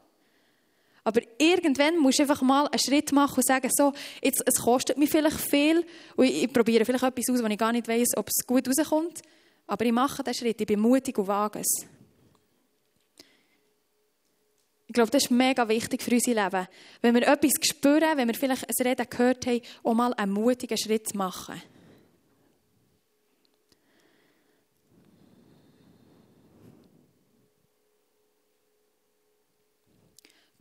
Aber 1.05 1.21
irgendwann 1.39 1.99
musst 1.99 2.19
du 2.19 2.23
einfach 2.23 2.43
mal 2.43 2.69
einen 2.69 2.79
Schritt 2.79 3.13
machen 3.13 3.37
und 3.37 3.47
sagen, 3.47 3.69
so, 3.73 3.93
jetzt, 4.23 4.43
es 4.47 4.61
kostet 4.61 4.99
mich 4.99 5.11
vielleicht 5.11 5.41
viel 5.41 5.85
und 6.17 6.27
ich, 6.27 6.45
ich 6.45 6.53
probiere 6.53 6.85
vielleicht 6.85 7.05
etwas 7.05 7.29
aus, 7.31 7.43
wo 7.43 7.47
ich 7.47 7.59
gar 7.59 7.73
nicht 7.73 7.89
weiß, 7.89 8.17
ob 8.17 8.29
es 8.29 8.47
gut 8.47 8.69
rauskommt, 8.69 9.23
aber 9.67 9.85
ich 9.85 9.93
mache 9.93 10.23
diesen 10.23 10.35
Schritt, 10.35 10.61
ich 10.61 10.67
bin 10.67 10.81
mutig 10.81 11.19
und 11.19 11.27
wage 11.27 11.61
es. 11.61 11.87
Ich 14.87 14.95
glaube, 14.95 15.11
das 15.11 15.25
ist 15.25 15.31
mega 15.31 15.67
wichtig 15.69 16.03
für 16.03 16.11
unser 16.11 16.45
Leben. 16.45 16.69
Wenn 17.01 17.15
wir 17.15 17.27
etwas 17.27 17.53
spüren, 17.63 18.17
wenn 18.17 18.29
wir 18.29 18.35
vielleicht 18.35 18.67
ein 18.69 18.87
Reden 18.87 19.07
gehört 19.09 19.47
haben, 19.47 19.63
um 19.83 19.97
mal 19.97 20.13
einen 20.15 20.33
mutigen 20.33 20.77
Schritt 20.77 21.09
zu 21.09 21.17
machen. 21.17 21.63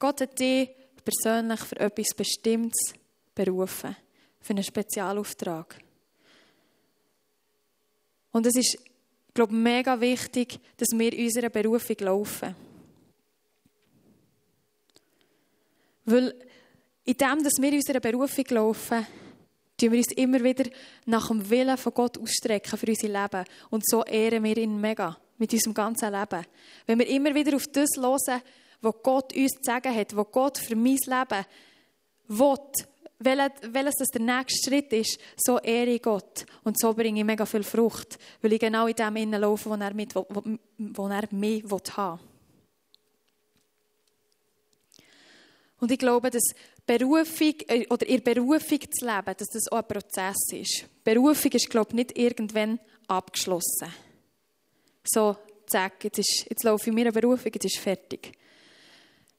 Gott 0.01 0.19
hat 0.19 0.39
dich 0.39 0.67
persönlich 1.05 1.59
für 1.59 1.79
etwas 1.79 2.15
Bestimmtes 2.15 2.95
berufen, 3.35 3.95
für 4.39 4.49
einen 4.49 4.63
Spezialauftrag. 4.63 5.77
Und 8.31 8.47
es 8.47 8.55
ist, 8.55 8.79
glaube 9.31 9.53
ich, 9.53 9.59
mega 9.59 10.01
wichtig, 10.01 10.59
dass 10.77 10.87
wir 10.97 11.13
unserer 11.15 11.49
Berufung 11.51 11.95
laufen. 11.99 12.55
Weil 16.05 16.33
in 17.03 17.17
dem, 17.17 17.43
dass 17.43 17.53
wir 17.59 17.71
unserer 17.71 17.99
Berufung 17.99 18.45
laufen, 18.49 19.05
tun 19.77 19.91
wir 19.91 19.99
uns 19.99 20.13
immer 20.13 20.43
wieder 20.43 20.67
nach 21.05 21.27
dem 21.27 21.47
Willen 21.47 21.77
von 21.77 21.93
Gott 21.93 22.17
ausstrecken 22.17 22.79
für 22.79 22.87
unser 22.87 23.07
Leben. 23.07 23.45
Und 23.69 23.87
so 23.87 24.03
ehren 24.03 24.43
wir 24.43 24.57
ihn 24.57 24.81
mega 24.81 25.15
mit 25.37 25.53
unserem 25.53 25.75
ganzen 25.75 26.11
Leben. 26.11 26.43
Wenn 26.87 26.97
wir 26.97 27.07
immer 27.07 27.35
wieder 27.35 27.55
auf 27.55 27.67
das 27.67 27.89
hören, 27.97 28.41
was 28.81 28.95
Gott 29.03 29.35
uns 29.35 29.51
zu 29.53 29.63
sagen 29.63 29.95
hat, 29.95 30.15
was 30.15 30.31
Gott 30.31 30.57
für 30.57 30.75
mein 30.75 30.97
Leben 30.97 31.45
will, 32.27 32.57
welches 33.19 33.95
das 33.95 34.07
der 34.09 34.21
nächste 34.21 34.69
Schritt 34.69 34.91
ist, 34.93 35.19
so 35.37 35.59
ehre 35.59 35.91
ich 35.91 36.01
Gott. 36.01 36.45
Und 36.63 36.79
so 36.79 36.93
bringe 36.93 37.19
ich 37.19 37.25
mega 37.25 37.45
viel 37.45 37.63
Frucht, 37.63 38.17
weil 38.41 38.53
ich 38.53 38.59
genau 38.59 38.87
in 38.87 38.95
dem 38.95 39.15
Innen 39.15 39.41
laufe, 39.41 39.69
wo 39.69 39.75
er, 39.75 39.93
mit, 39.93 40.15
wo, 40.15 40.25
wo 40.77 41.07
er 41.07 41.27
mich 41.31 41.63
haben 41.63 42.19
will. 42.19 42.27
Und 45.79 45.91
ich 45.91 45.97
glaube, 45.97 46.29
dass 46.29 46.43
Berufung, 46.85 47.55
äh, 47.67 47.87
oder 47.89 48.07
ihr 48.07 48.21
Berufung 48.21 48.79
zu 48.91 49.05
leben, 49.05 49.35
dass 49.37 49.47
das 49.47 49.71
auch 49.71 49.77
ein 49.77 49.87
Prozess 49.87 50.37
ist. 50.51 50.85
Berufung 51.03 51.51
ist, 51.51 51.69
glaube 51.69 51.89
ich, 51.89 51.95
nicht 51.95 52.17
irgendwann 52.17 52.79
abgeschlossen. 53.07 53.93
So, 55.03 55.35
zack, 55.67 56.03
jetzt, 56.03 56.19
ist, 56.19 56.45
jetzt 56.49 56.63
laufe 56.63 56.89
ich 56.89 56.95
mir 56.95 57.01
eine 57.01 57.11
Berufung, 57.11 57.51
jetzt 57.53 57.65
ist 57.65 57.79
fertig. 57.79 58.33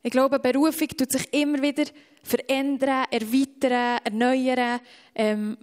Ich 0.03 0.11
glaube, 0.11 0.39
Berufung 0.39 0.89
tut 0.89 1.13
sich 1.13 1.33
immer 1.33 1.63
wieder 1.63 1.85
verändern, 2.23 3.07
erweitern, 3.11 4.01
erneuern. 4.05 4.81
Ähm, 5.15 5.57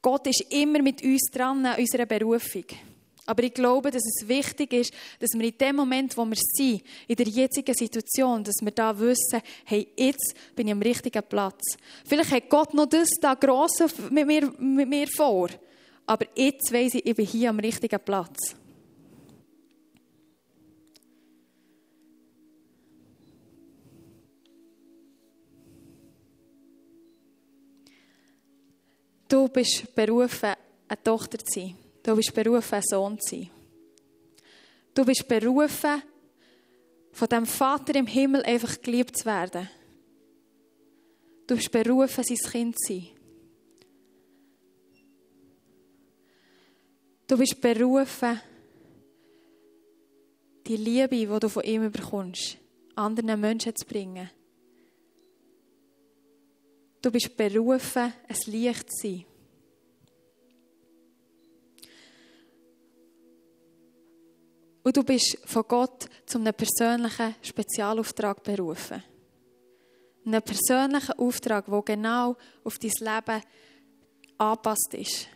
Gott 0.00 0.26
ist 0.26 0.44
immer 0.50 0.80
mit 0.80 1.02
uns 1.02 1.30
dran 1.30 1.64
an 1.66 1.78
unserer 1.78 2.06
Berufung. 2.06 2.64
Aber 3.26 3.42
ich 3.42 3.52
glaube, 3.52 3.90
dass 3.90 4.02
es 4.06 4.26
wichtig 4.26 4.72
ist, 4.72 4.94
dass 5.20 5.34
wir 5.34 5.46
in 5.46 5.58
dem 5.58 5.76
Moment, 5.76 6.16
wo 6.16 6.24
wir 6.24 6.38
sind, 6.38 6.82
in 7.06 7.16
der 7.16 7.28
jetzigen 7.28 7.74
Situation, 7.74 8.42
dass 8.42 8.54
wir 8.62 8.70
da 8.70 8.98
wissen, 8.98 9.42
hey, 9.66 9.86
jetzt 9.96 10.34
bin 10.56 10.68
ich 10.68 10.72
am 10.72 10.80
richtigen 10.80 11.22
Platz. 11.28 11.76
Vielleicht 12.06 12.30
hat 12.30 12.48
Gott 12.48 12.72
noch 12.72 12.86
das 12.86 13.10
da 13.20 13.34
Grosse 13.34 13.88
mit 14.08 14.26
mir, 14.26 14.50
mit 14.58 14.88
mir 14.88 15.06
vor. 15.14 15.50
Aber 16.06 16.24
jetzt 16.34 16.72
weiss 16.72 16.94
ich, 16.94 17.04
ich 17.04 17.14
bin 17.14 17.26
hier 17.26 17.50
am 17.50 17.58
richtigen 17.58 18.00
Platz. 18.02 18.56
Du 29.28 29.48
bist 29.48 29.94
berufen, 29.94 30.54
eine 30.88 31.02
Tochter 31.02 31.38
zu 31.38 31.60
sein. 31.60 31.76
Du 32.02 32.16
bist 32.16 32.34
berufen, 32.34 32.74
ein 32.74 32.82
Sohn 32.82 33.20
zu 33.20 33.36
sein. 33.36 33.50
Du 34.94 35.04
bist 35.04 35.28
berufen, 35.28 36.02
von 37.12 37.28
dem 37.28 37.46
Vater 37.46 37.94
im 37.96 38.06
Himmel 38.06 38.42
einfach 38.44 38.80
geliebt 38.80 39.18
zu 39.18 39.26
werden. 39.26 39.68
Du 41.46 41.56
bist 41.56 41.70
berufen, 41.70 42.24
sein 42.24 42.36
Kind 42.36 42.78
zu 42.78 42.94
sein. 42.94 43.08
Du 47.26 47.36
bist 47.36 47.60
berufen, 47.60 48.40
die 50.66 50.76
Liebe, 50.76 51.16
die 51.16 51.26
du 51.26 51.48
von 51.48 51.62
ihm 51.62 51.90
bekommst, 51.90 52.56
anderen 52.94 53.40
Menschen 53.40 53.76
zu 53.76 53.84
bringen. 53.84 54.30
Du 57.00 57.10
bist 57.10 57.36
berufen, 57.36 58.12
ein 58.28 58.36
Licht 58.46 58.90
zu 58.90 59.08
sein. 59.08 59.24
Und 64.82 64.96
du 64.96 65.04
bist 65.04 65.38
von 65.44 65.64
Gott 65.68 66.08
zu 66.24 66.38
einem 66.38 66.54
persönlichen 66.54 67.34
Spezialauftrag 67.42 68.42
berufen. 68.42 69.02
Einen 70.24 70.42
persönlichen 70.42 71.12
Auftrag, 71.18 71.66
der 71.66 71.82
genau 71.82 72.36
auf 72.64 72.78
dein 72.78 72.90
Leben 72.98 73.42
angepasst 74.38 74.94
ist. 74.94 75.28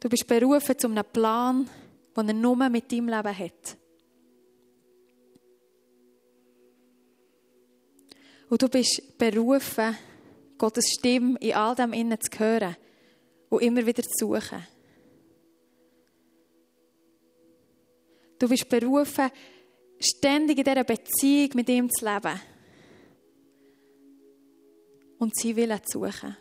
Du 0.00 0.08
bist 0.08 0.26
berufen 0.26 0.78
zu 0.78 0.88
einem 0.88 1.04
Plan, 1.04 1.68
den 2.16 2.28
er 2.28 2.34
nur 2.34 2.56
mit 2.70 2.90
deinem 2.90 3.08
Leben 3.08 3.38
hat. 3.38 3.79
Und 8.50 8.60
du 8.60 8.68
bist 8.68 9.16
berufen, 9.16 9.96
Gottes 10.58 10.90
Stimme 10.90 11.38
in 11.38 11.54
all 11.54 11.74
dem 11.76 11.92
innen 11.92 12.20
zu 12.20 12.36
hören 12.36 12.76
und 13.48 13.62
immer 13.62 13.86
wieder 13.86 14.02
zu 14.02 14.26
suchen. 14.26 14.66
Du 18.38 18.48
bist 18.48 18.68
berufen, 18.68 19.30
ständig 20.00 20.58
in 20.58 20.64
dieser 20.64 20.82
Beziehung 20.82 21.50
mit 21.54 21.68
ihm 21.68 21.88
zu 21.90 22.04
leben 22.04 22.40
und 25.18 25.36
sie 25.36 25.54
Willen 25.54 25.80
zu 25.84 26.00
suchen. 26.00 26.36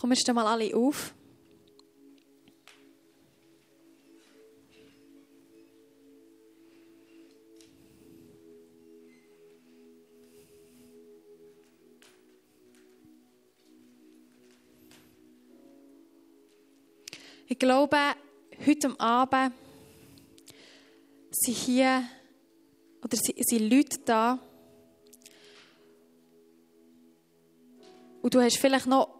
Kommen 0.00 0.16
wir 0.16 0.32
mal 0.32 0.46
alle 0.46 0.74
auf. 0.74 1.12
Ich 17.46 17.58
glaube, 17.58 17.98
heute 18.66 18.98
Abend 18.98 19.52
sind 21.30 21.54
hier 21.58 22.04
oder 23.04 23.18
sind 23.18 23.70
Leute 23.70 23.98
da 24.06 24.38
und 28.22 28.32
du 28.32 28.40
hast 28.40 28.56
vielleicht 28.56 28.86
noch 28.86 29.19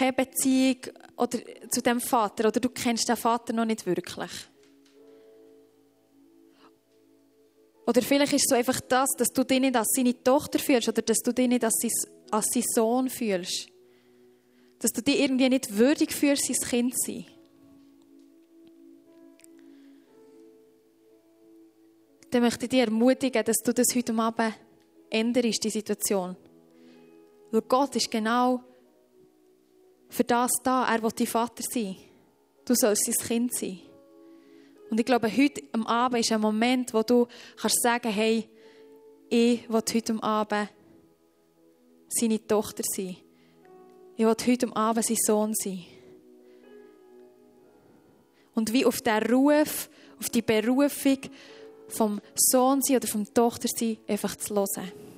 keine 0.00 0.12
Beziehung 0.14 0.78
oder, 1.16 1.38
zu 1.70 1.82
dem 1.82 2.00
Vater 2.00 2.48
oder 2.48 2.58
du 2.58 2.70
kennst 2.70 3.08
den 3.08 3.16
Vater 3.16 3.52
noch 3.52 3.66
nicht 3.66 3.84
wirklich. 3.84 4.30
Oder 7.86 8.00
vielleicht 8.02 8.32
ist 8.32 8.44
es 8.44 8.48
so 8.48 8.54
einfach 8.54 8.80
das, 8.80 9.10
dass 9.18 9.28
du 9.28 9.44
dich 9.44 9.60
nicht 9.60 9.76
als 9.76 9.88
seine 9.94 10.22
Tochter 10.22 10.58
fühlst 10.58 10.88
oder 10.88 11.02
dass 11.02 11.18
du 11.18 11.32
dich 11.32 11.48
nicht 11.48 11.64
als 11.64 11.74
sein, 11.82 11.90
als 12.30 12.46
sein 12.52 12.62
Sohn 12.74 13.10
fühlst. 13.10 13.68
Dass 14.78 14.92
du 14.92 15.02
dich 15.02 15.20
irgendwie 15.20 15.48
nicht 15.48 15.76
würdig 15.76 16.12
fühlst, 16.12 16.46
sein 16.46 16.68
Kind 16.68 16.94
zu 16.94 17.12
sein. 17.12 17.26
Dann 22.30 22.42
möchte 22.42 22.66
ich 22.66 22.70
dich 22.70 22.80
ermutigen, 22.80 23.44
dass 23.44 23.56
du 23.58 23.74
das 23.74 23.94
heute 23.94 24.14
Abend 24.14 24.54
änderst, 25.10 25.64
die 25.64 25.70
Situation. 25.70 26.36
Weil 27.50 27.62
Gott 27.62 27.96
ist 27.96 28.10
genau 28.10 28.62
für 30.10 30.24
das 30.24 30.50
da. 30.62 30.92
Er 30.92 31.02
will 31.02 31.10
dein 31.16 31.26
Vater 31.26 31.62
sein. 31.62 31.96
Du 32.66 32.74
sollst 32.74 33.04
sein 33.06 33.26
Kind 33.26 33.54
sein. 33.54 33.80
Und 34.90 34.98
ich 34.98 35.06
glaube, 35.06 35.34
heute 35.34 35.62
am 35.72 35.86
Abend 35.86 36.20
ist 36.20 36.32
ein 36.32 36.40
Moment, 36.40 36.92
wo 36.92 37.02
du 37.02 37.26
kannst 37.56 37.80
sagen, 37.82 38.10
hey, 38.10 38.48
ich 39.28 39.68
will 39.68 39.82
heute 39.94 40.12
am 40.12 40.20
Abend 40.20 40.68
seine 42.08 42.44
Tochter 42.44 42.82
sein. 42.84 43.16
Ich 44.16 44.26
will 44.26 44.34
heute 44.46 44.66
am 44.66 44.72
Abend 44.72 45.06
sein 45.06 45.16
Sohn 45.24 45.54
sein. 45.54 45.84
Und 48.52 48.72
wie 48.72 48.84
auf 48.84 49.00
diesen 49.00 49.32
Ruf, 49.32 49.88
auf 50.18 50.28
die 50.28 50.42
Berufung 50.42 51.18
vom 51.88 52.20
Sohn 52.34 52.82
sein 52.82 52.96
oder 52.96 53.06
vom 53.06 53.32
Tochter 53.32 53.68
sein, 53.68 53.96
einfach 54.08 54.36
zu 54.36 54.54
hören. 54.54 55.09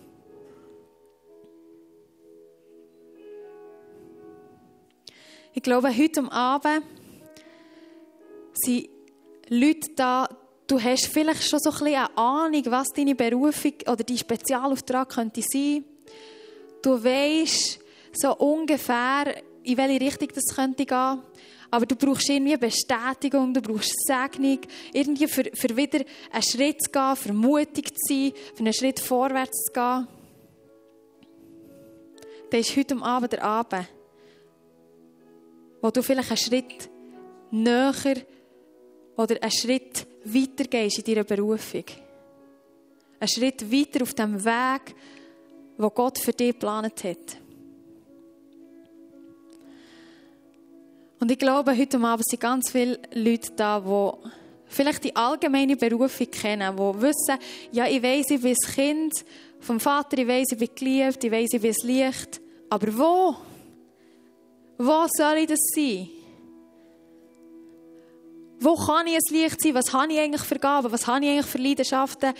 Ich 5.54 5.62
glaube, 5.62 5.94
heute 5.94 6.32
Abend 6.32 6.82
sind 8.54 8.88
Leute 9.50 9.90
da, 9.94 10.26
du 10.66 10.82
hast 10.82 11.08
vielleicht 11.08 11.46
schon 11.46 11.58
so 11.58 11.68
ein 11.70 11.78
bisschen 11.78 11.94
eine 11.94 12.16
Ahnung, 12.16 12.62
was 12.66 12.88
deine 12.96 13.14
Berufung 13.14 13.74
oder 13.82 14.02
dein 14.02 14.16
Spezialauftrag 14.16 15.10
könnte 15.10 15.42
sein. 15.42 15.84
Du 16.80 17.04
weißt 17.04 17.80
so 18.14 18.34
ungefähr, 18.36 19.42
in 19.62 19.76
welche 19.76 20.00
Richtung 20.00 20.28
das 20.34 20.56
könnte 20.56 20.86
gehen. 20.86 21.22
Aber 21.70 21.84
du 21.84 21.96
brauchst 21.96 22.30
irgendwie 22.30 22.56
Bestätigung, 22.56 23.52
du 23.52 23.60
brauchst 23.60 24.06
Segnung, 24.06 24.60
irgendwie 24.94 25.26
für, 25.26 25.44
für 25.52 25.76
wieder 25.76 26.00
einen 26.30 26.42
Schritt 26.42 26.82
zu 26.82 26.90
gehen, 26.90 27.16
für 27.16 27.32
mutig 27.34 27.90
zu 27.94 28.14
sein, 28.14 28.32
für 28.54 28.60
einen 28.60 28.72
Schritt 28.72 29.00
vorwärts 29.00 29.64
zu 29.66 29.72
gehen. 29.74 30.08
Dann 32.50 32.60
ist 32.60 32.74
heute 32.74 32.96
Abend 33.02 33.32
der 33.32 33.44
Abend, 33.44 33.86
wo 35.82 35.90
du 35.90 36.02
vielleicht 36.02 36.30
einen 36.30 36.38
Schritt 36.38 36.88
näher 37.50 38.16
oder 39.16 39.42
einen 39.42 39.50
Schritt 39.50 40.06
weiter 40.24 40.64
gehst 40.64 40.98
in 40.98 41.04
deiner 41.04 41.24
Berufung. 41.24 41.84
Einen 43.20 43.28
Schritt 43.28 43.70
weiter 43.70 44.02
auf 44.02 44.14
dem 44.14 44.42
Weg, 44.44 44.94
wo 45.76 45.90
Gott 45.90 46.18
für 46.18 46.32
dich 46.32 46.52
geplant 46.52 47.04
hat. 47.04 47.36
Und 51.20 51.30
ich 51.30 51.38
glaube, 51.38 51.76
heute 51.76 52.00
Abend 52.00 52.26
sind 52.26 52.40
ganz 52.40 52.70
viele 52.70 52.98
Leute 53.14 53.52
da, 53.54 53.80
die 53.80 54.28
vielleicht 54.66 55.04
die 55.04 55.14
allgemeine 55.14 55.76
Berufung 55.76 56.30
kennen, 56.30 56.76
die 56.76 57.02
wissen, 57.02 57.38
ja, 57.70 57.86
ich 57.86 58.02
weiß, 58.02 58.30
ich 58.30 58.40
bin 58.40 58.56
das 58.60 58.74
Kind 58.74 59.12
vom 59.60 59.78
Vater, 59.78 60.18
ich 60.18 60.26
weiß, 60.26 60.48
ich 60.52 60.58
bin 60.58 60.70
geliebt, 60.74 61.22
ich 61.22 61.30
weiß, 61.30 61.50
ich 61.52 61.60
bin 61.60 61.72
das 61.72 61.84
Licht. 61.84 62.40
Aber 62.70 62.98
wo? 62.98 63.36
Wo 64.84 65.06
soll 65.16 65.38
ich 65.38 65.46
das 65.46 65.60
sein? 65.76 66.08
Wo 68.58 68.74
kann 68.74 69.06
ich 69.06 69.14
ein 69.14 69.34
Licht 69.34 69.60
sein? 69.60 69.74
Was 69.74 69.92
habe 69.92 70.12
ich 70.12 70.18
eigentlich 70.18 70.42
für 70.42 70.58
Gaben? 70.58 70.90
Was 70.90 71.06
habe 71.06 71.24
ich 71.24 71.30
eigentlich 71.30 71.46
für 71.46 71.58
Leidenschaften? 71.58 72.30
Äh, 72.30 72.34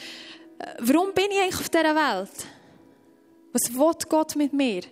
warum 0.81 1.15
bin 1.15 1.27
ich 1.31 1.41
eigentlich 1.41 1.61
auf 1.61 1.69
dieser 1.69 1.95
Welt? 1.95 2.47
Was 3.53 3.73
will 3.73 3.95
Gott 4.09 4.35
mit 4.35 4.53
mir? 4.53 4.83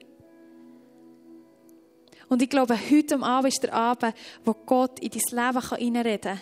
Und 2.28 2.40
ich 2.40 2.48
glaube, 2.48 2.78
heute 2.88 3.20
Abend 3.20 3.52
ist 3.52 3.64
der 3.64 3.74
Abend, 3.74 4.14
wo 4.44 4.54
Gott 4.54 5.00
in 5.00 5.10
dein 5.10 5.52
Leben 5.52 5.76
hineinreden 5.76 6.36
kann. 6.36 6.40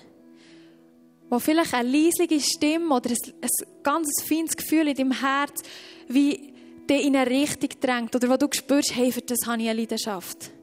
Wo 1.31 1.39
vielleicht 1.39 1.73
eine 1.73 1.89
leisliche 1.89 2.41
Stimme 2.41 2.95
oder 2.95 3.09
ein, 3.09 3.35
ein 3.41 3.83
ganz 3.83 4.23
feines 4.27 4.55
Gefühl 4.55 4.89
in 4.89 4.95
deinem 4.95 5.13
Herz 5.13 5.63
wie 6.07 6.53
dich 6.87 7.07
in 7.07 7.17
eine 7.17 7.31
Richtung 7.31 7.71
drängt. 7.81 8.15
Oder 8.15 8.29
wo 8.29 8.37
du 8.37 8.49
spürst, 8.53 8.95
hey, 8.95 9.11
für 9.11 9.23
das 9.23 9.39
habe 9.47 9.63
ich 9.63 9.71
eine 9.71 9.81
Leidenschaft. 9.81 10.58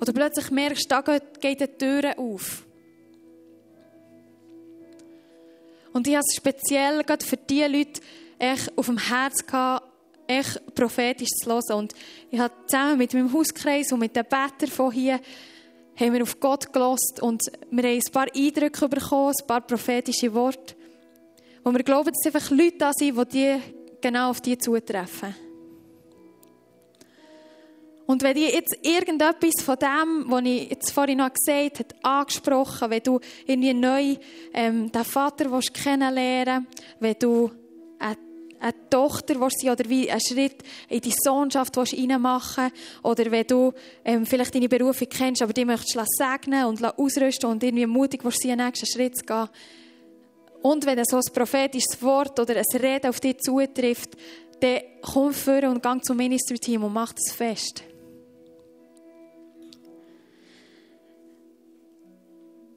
Oder 0.00 0.12
plötzlich 0.12 0.50
merkst, 0.50 0.90
da 0.90 1.00
geht 1.40 1.60
die 1.60 1.66
Tür 1.66 2.18
auf. 2.18 2.64
Und 5.92 6.06
ich 6.06 6.14
habe 6.14 6.24
es 6.28 6.36
speziell 6.36 7.02
gerade 7.02 7.24
für 7.24 7.36
diese 7.36 7.66
Leute 7.66 8.00
echt 8.38 8.76
auf 8.76 8.86
dem 8.86 8.98
Herz 8.98 9.44
gehabt, 9.44 9.84
echt 10.26 10.74
prophetisch 10.74 11.30
zu 11.42 11.50
hören. 11.50 11.78
Und 11.78 11.94
ich 12.30 12.38
habe 12.38 12.54
zusammen 12.66 12.98
mit 12.98 13.14
meinem 13.14 13.32
Hauskreis 13.32 13.90
und 13.92 14.00
mit 14.00 14.14
den 14.14 14.24
Betern 14.24 14.70
von 14.70 14.92
hier 14.92 15.20
haben 15.96 16.12
wir 16.12 16.22
auf 16.22 16.38
Gott 16.38 16.72
gelost 16.72 17.20
und 17.20 17.42
wir 17.70 17.82
haben 17.82 18.00
ein 18.06 18.12
paar 18.12 18.26
Eindrücke 18.32 18.88
bekommen, 18.88 19.34
ein 19.36 19.46
paar 19.46 19.60
prophetische 19.62 20.32
Worte, 20.32 20.76
wo 21.64 21.72
wir 21.72 21.82
glauben, 21.82 22.10
dass 22.10 22.24
es 22.24 22.34
einfach 22.34 22.50
Leute 22.50 22.78
da 22.78 22.92
sind, 22.92 23.16
die, 23.32 23.56
die 23.56 23.60
genau 24.00 24.30
auf 24.30 24.40
die 24.40 24.56
zutreffen. 24.56 25.47
Und 28.10 28.22
wenn 28.22 28.34
dir 28.34 28.48
jetzt 28.48 28.74
irgendetwas 28.80 29.62
von 29.62 29.76
dem, 29.76 30.24
was 30.28 30.42
ich 30.46 30.70
jetzt 30.70 30.92
vorhin 30.92 31.18
noch 31.18 31.30
gesagt 31.30 31.78
habe, 31.78 31.94
angesprochen, 32.02 32.88
wenn 32.88 33.02
du 33.02 33.20
irgendwie 33.44 33.74
neu 33.74 34.16
ähm, 34.54 34.90
den 34.90 35.04
Vater 35.04 35.52
willst 35.52 35.74
wenn 37.00 37.18
du 37.18 37.50
eine, 37.98 38.16
eine 38.60 38.88
Tochter 38.88 39.38
willst 39.38 39.62
oder 39.62 39.86
wie 39.90 40.10
einen 40.10 40.22
Schritt 40.22 40.62
in 40.88 41.02
die 41.02 41.12
Sohnschaft 41.22 41.76
willst 41.76 41.92
reinmachen 41.92 42.70
oder 43.02 43.30
wenn 43.30 43.46
du 43.46 43.74
ähm, 44.02 44.24
vielleicht 44.24 44.54
deine 44.54 44.70
Berufung 44.70 45.08
kennst, 45.10 45.42
aber 45.42 45.52
die 45.52 45.66
möchtest 45.66 45.98
segnen 46.16 46.64
und 46.64 46.82
ausrüsten 46.82 47.50
und 47.50 47.62
irgendwie 47.62 47.84
mutig 47.84 48.24
willst 48.24 48.40
sein, 48.42 48.56
den 48.56 48.68
nächsten 48.68 48.86
Schritt 48.86 49.18
zu 49.18 49.26
gehen. 49.26 49.50
Und 50.62 50.86
wenn 50.86 51.04
so 51.04 51.18
ein 51.18 51.32
prophetisches 51.34 52.00
Wort 52.00 52.40
oder 52.40 52.56
ein 52.56 52.80
Reden 52.80 53.10
auf 53.10 53.20
dich 53.20 53.36
zutrifft, 53.36 54.16
dann 54.60 54.80
komm 55.02 55.34
vor 55.34 55.62
und 55.64 55.82
gang 55.82 56.02
zum 56.02 56.16
Ministry-Team 56.16 56.82
und 56.82 56.94
mach 56.94 57.12
das 57.12 57.36
fest. 57.36 57.84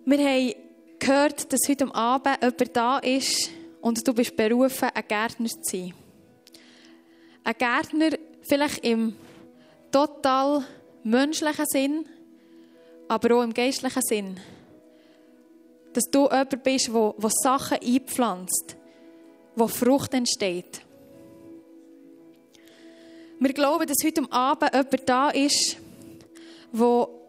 Wir 0.04 0.18
haben 0.18 0.54
gehört, 0.98 1.54
dass 1.54 1.70
heute 1.70 1.94
Abend 1.94 2.42
jemand 2.42 2.76
da 2.76 2.98
ist 2.98 3.52
und 3.82 4.08
du 4.08 4.14
bist 4.16 4.36
berufen, 4.36 4.90
ein 4.92 5.04
Gärtner 5.08 5.48
zu 5.48 5.60
sein. 5.62 5.94
Ein 7.44 7.54
Gärtner 7.56 8.18
vielleicht 8.42 8.84
im 8.84 9.16
total 9.92 10.66
menschlichen 11.04 11.66
Sinn, 11.68 12.06
aber 13.08 13.36
auch 13.36 13.44
im 13.44 13.54
geistlichen 13.54 14.02
Sinn. 14.02 14.40
Dass 15.94 16.06
du 16.10 16.24
jemand 16.24 16.64
bist, 16.64 16.88
der, 16.88 17.14
der 17.20 17.30
Sachen 17.30 17.78
einpflanzt, 17.78 18.76
wo 19.56 19.68
Frucht 19.68 20.16
entsteht. 20.16 20.82
Wir 23.40 23.54
glauben, 23.54 23.86
dass 23.86 24.04
heute 24.04 24.32
Abend 24.32 24.74
jemand 24.74 25.10
da 25.10 25.30
ist, 25.30 25.78
der 26.72 27.21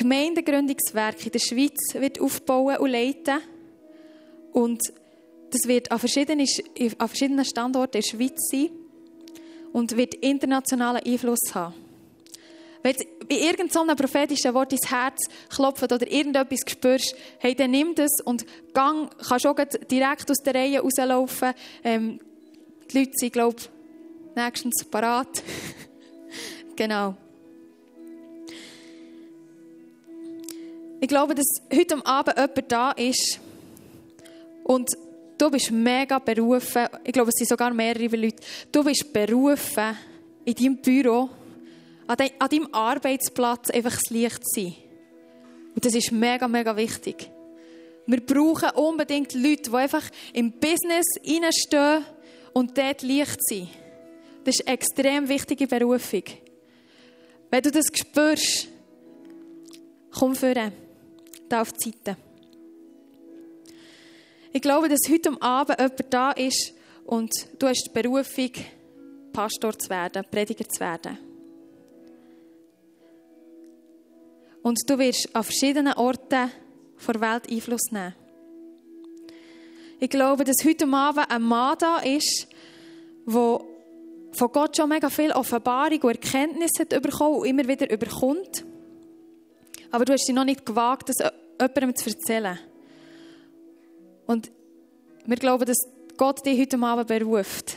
Gemeindegründungswerk 0.00 1.26
in 1.26 1.32
der 1.32 1.38
Schweiz 1.38 1.78
wird 1.92 2.20
aufbauen 2.20 2.78
und 2.78 2.90
leiten. 2.90 3.38
Und 4.52 4.80
das 5.50 5.68
wird 5.68 5.92
an 5.92 5.98
verschiedenen, 5.98 6.46
an 6.96 7.08
verschiedenen 7.08 7.44
Standorten 7.44 7.98
in 7.98 8.02
der 8.02 8.08
Schweiz 8.08 8.48
sein 8.50 8.70
und 9.74 9.94
wird 9.96 10.14
internationalen 10.14 11.02
Einfluss 11.04 11.54
haben. 11.54 11.74
Wenn 12.82 12.94
du 12.94 13.04
bei 13.28 13.36
irgendeinem 13.36 13.94
prophetischen 13.94 14.54
Wort 14.54 14.72
ins 14.72 14.90
Herz 14.90 15.26
klopft 15.50 15.92
oder 15.92 16.10
irgendetwas 16.10 16.60
spürst, 16.66 17.14
hey, 17.38 17.54
dann 17.54 17.72
nimm 17.72 17.94
das 17.94 18.22
und 18.24 18.46
gang, 18.72 19.10
kannst 19.28 19.46
auch 19.46 19.54
direkt 19.54 20.30
aus 20.30 20.38
der 20.42 20.54
Reihe 20.54 20.80
rauslaufen. 20.80 21.52
Ähm, 21.84 22.18
die 22.90 22.98
Leute 22.98 23.12
sind, 23.16 23.34
glaube 23.34 23.56
ich, 23.58 23.68
nächstens 24.34 24.82
parat. 24.86 25.42
genau. 26.74 27.16
Ich 31.02 31.08
glaube, 31.08 31.34
dass 31.34 31.62
heute 31.72 32.04
Abend 32.04 32.36
jemand 32.36 32.72
da 32.72 32.90
ist 32.92 33.40
und 34.64 34.90
du 35.38 35.50
bist 35.50 35.70
mega 35.70 36.18
berufen. 36.18 36.88
Ich 37.04 37.12
glaube, 37.14 37.30
es 37.30 37.38
sind 37.38 37.48
sogar 37.48 37.72
mehrere 37.72 38.14
Leute. 38.16 38.42
Du 38.70 38.84
bist 38.84 39.10
berufen, 39.10 39.96
in 40.44 40.54
deinem 40.54 40.76
Büro, 40.76 41.30
an, 42.06 42.16
deinem 42.50 42.68
Arbeitsplatz 42.72 43.70
einfach 43.70 43.94
das 43.94 44.10
Licht 44.10 44.46
zu 44.46 44.60
sein. 44.60 44.74
Und 45.74 45.86
das 45.86 45.94
ist 45.94 46.12
mega, 46.12 46.46
mega 46.46 46.76
wichtig. 46.76 47.30
Wir 48.06 48.20
brauchen 48.20 48.68
unbedingt 48.74 49.32
Leute, 49.32 49.70
die 49.70 49.76
einfach 49.76 50.04
im 50.34 50.52
Business 50.52 51.06
reinstehen 51.24 52.04
und 52.52 52.76
dort 52.76 53.00
Licht 53.00 53.38
sind. 53.46 53.68
Das 54.44 54.56
ist 54.56 54.66
eine 54.66 54.74
extrem 54.74 55.28
wichtige 55.30 55.66
Berufung. 55.66 56.24
Wenn 57.50 57.62
du 57.62 57.70
das 57.70 57.86
spürst, 57.90 58.68
komm 60.10 60.34
voran 60.34 60.72
da 61.52 61.62
auf 61.62 61.72
die 61.72 61.90
Seite. 61.90 62.16
Ich 64.52 64.62
glaube, 64.62 64.88
dass 64.88 65.08
heute 65.08 65.30
Abend 65.40 65.78
jemand 65.78 66.04
da 66.10 66.32
ist 66.32 66.74
und 67.04 67.30
du 67.58 67.68
hast 67.68 67.84
die 67.86 68.02
Berufung, 68.02 68.50
Pastor 69.32 69.78
zu 69.78 69.88
werden, 69.90 70.24
Prediger 70.30 70.68
zu 70.68 70.80
werden. 70.80 71.18
Und 74.62 74.78
du 74.86 74.98
wirst 74.98 75.34
an 75.34 75.44
verschiedenen 75.44 75.94
Orten 75.94 76.50
der 77.06 77.20
Welt 77.20 77.50
Einfluss 77.50 77.90
nehmen. 77.90 78.14
Ich 80.00 80.10
glaube, 80.10 80.44
dass 80.44 80.64
heute 80.64 80.86
Abend 80.86 81.30
ein 81.30 81.42
Mann 81.42 81.76
da 81.78 81.98
ist, 81.98 82.46
der 83.26 83.60
von 84.32 84.52
Gott 84.52 84.76
schon 84.76 84.88
mega 84.88 85.10
viel 85.10 85.32
Offenbarung 85.32 86.00
und 86.02 86.10
Erkenntnis 86.10 86.72
hat 86.78 86.90
bekommen 86.90 87.36
und 87.36 87.46
immer 87.46 87.66
wieder 87.66 87.90
überkommt. 87.90 88.64
Aber 89.90 90.04
du 90.04 90.12
hast 90.12 90.26
dich 90.26 90.34
noch 90.34 90.44
nicht 90.44 90.64
gewagt, 90.64 91.08
das 91.08 91.32
jemandem 91.60 91.94
zu 91.94 92.10
erzählen. 92.10 92.58
Und 94.26 94.50
wir 95.26 95.36
glauben, 95.36 95.64
dass 95.64 95.78
Gott 96.16 96.44
dich 96.44 96.58
heute 96.58 96.78
Abend 96.78 97.08
beruft, 97.08 97.76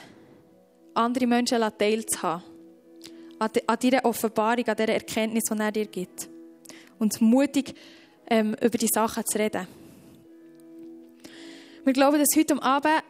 andere 0.93 1.27
Menschen 1.27 1.61
teilzuhaben. 1.77 2.43
An 3.39 3.79
dieser 3.81 4.05
Offenbarung, 4.05 4.65
an 4.67 4.75
dieser 4.77 4.93
Erkenntnis, 4.93 5.43
die 5.51 5.59
er 5.59 5.71
dir 5.71 5.85
gibt. 5.85 6.29
Und 6.99 7.19
mutig 7.19 7.73
ähm, 8.27 8.55
über 8.61 8.77
die 8.77 8.87
Sachen 8.87 9.25
zu 9.25 9.37
reden. 9.37 9.67
Wir 11.83 11.93
glauben, 11.93 12.19
dass 12.19 12.37
heute 12.37 12.61
Abend 12.61 13.03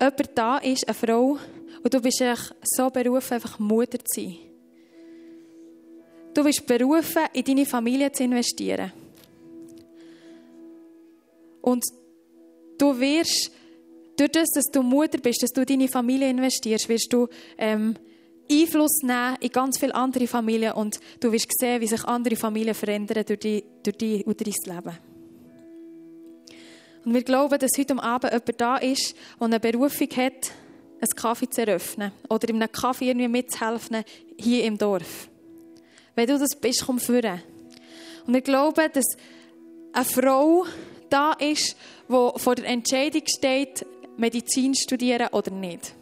jemand 0.00 0.30
da 0.34 0.58
ist, 0.58 0.86
eine 0.86 0.94
Frau, 0.94 1.38
und 1.82 1.94
du 1.94 2.00
bist 2.00 2.22
so 2.62 2.90
berufen, 2.90 3.34
einfach 3.34 3.58
Mutter 3.58 3.98
zu 4.04 4.20
sein. 4.20 4.36
Du 6.34 6.44
bist 6.44 6.66
berufen, 6.66 7.22
in 7.32 7.44
deine 7.44 7.64
Familie 7.64 8.12
zu 8.12 8.24
investieren. 8.24 8.92
Und 11.68 11.84
du 12.78 12.98
wirst, 12.98 13.50
durch 14.16 14.30
das, 14.30 14.48
dass 14.54 14.64
du 14.72 14.82
Mutter 14.82 15.18
bist, 15.18 15.42
dass 15.42 15.50
du 15.50 15.60
in 15.60 15.66
deine 15.66 15.88
Familie 15.88 16.30
investierst, 16.30 16.88
wirst 16.88 17.12
du 17.12 17.28
ähm, 17.58 17.94
Einfluss 18.50 19.02
nehmen 19.02 19.36
in 19.40 19.50
ganz 19.50 19.78
viele 19.78 19.94
andere 19.94 20.26
Familien 20.26 20.72
und 20.72 20.98
du 21.20 21.30
wirst 21.30 21.52
sehen, 21.60 21.82
wie 21.82 21.86
sich 21.86 22.02
andere 22.06 22.36
Familien 22.36 22.72
verändern 22.72 23.22
durch 23.26 23.38
die, 23.40 23.62
durch 23.82 23.98
die 23.98 24.24
und 24.24 24.40
dein 24.40 24.76
Leben. 24.76 24.98
Und 27.04 27.12
wir 27.12 27.22
glauben, 27.22 27.58
dass 27.58 27.76
heute 27.76 28.02
Abend 28.02 28.32
jemand 28.32 28.60
da 28.60 28.76
ist, 28.78 29.14
der 29.38 29.44
eine 29.44 29.60
Berufung 29.60 30.08
hat, 30.16 30.50
einen 31.00 31.10
Kaffee 31.16 31.50
zu 31.50 31.60
eröffnen 31.66 32.12
oder 32.30 32.48
in 32.48 32.62
einem 32.62 32.72
Kaffee 32.72 33.08
irgendwie 33.08 33.28
mitzuhelfen, 33.28 34.04
hier 34.38 34.64
im 34.64 34.78
Dorf. 34.78 35.28
Wenn 36.14 36.28
du 36.28 36.38
das 36.38 36.58
bist, 36.58 36.86
komm 36.86 36.98
führen. 36.98 37.42
Und 38.26 38.32
wir 38.32 38.40
glauben, 38.40 38.88
dass 38.90 39.04
eine 39.92 40.04
Frau 40.06 40.64
da 41.10 41.32
ist, 41.32 41.76
die 42.08 42.30
vor 42.36 42.54
der 42.54 42.66
Entscheidung 42.66 43.22
steht, 43.26 43.86
Medizin 44.16 44.74
studieren 44.74 45.28
oder 45.32 45.50
nicht. 45.50 45.94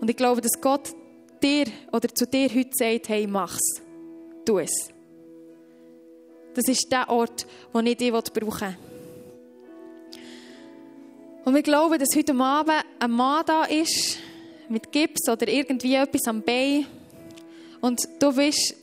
Und 0.00 0.10
ich 0.10 0.16
glaube, 0.16 0.40
dass 0.40 0.60
Gott 0.60 0.94
dir 1.42 1.66
oder 1.92 2.08
zu 2.08 2.26
dir 2.26 2.48
heute 2.48 2.70
sagt, 2.72 3.08
hey, 3.08 3.26
mach's. 3.26 3.80
Tu 4.44 4.58
es. 4.58 4.90
Das 6.54 6.68
ist 6.68 6.90
der 6.90 7.08
Ort, 7.08 7.46
wo 7.72 7.80
ich 7.80 7.96
dich 7.96 8.12
brauchen 8.12 8.68
will. 8.68 8.76
Und 11.44 11.54
wir 11.54 11.62
glauben, 11.62 11.98
dass 11.98 12.16
heute 12.16 12.34
Abend 12.34 12.84
ein 12.98 13.10
Mann 13.10 13.44
da 13.46 13.64
ist, 13.64 14.18
mit 14.68 14.90
Gips 14.90 15.28
oder 15.28 15.46
irgendwie 15.48 15.94
etwas 15.94 16.26
am 16.26 16.42
Bein. 16.42 16.86
Und 17.80 18.00
du 18.18 18.34
bist 18.34 18.74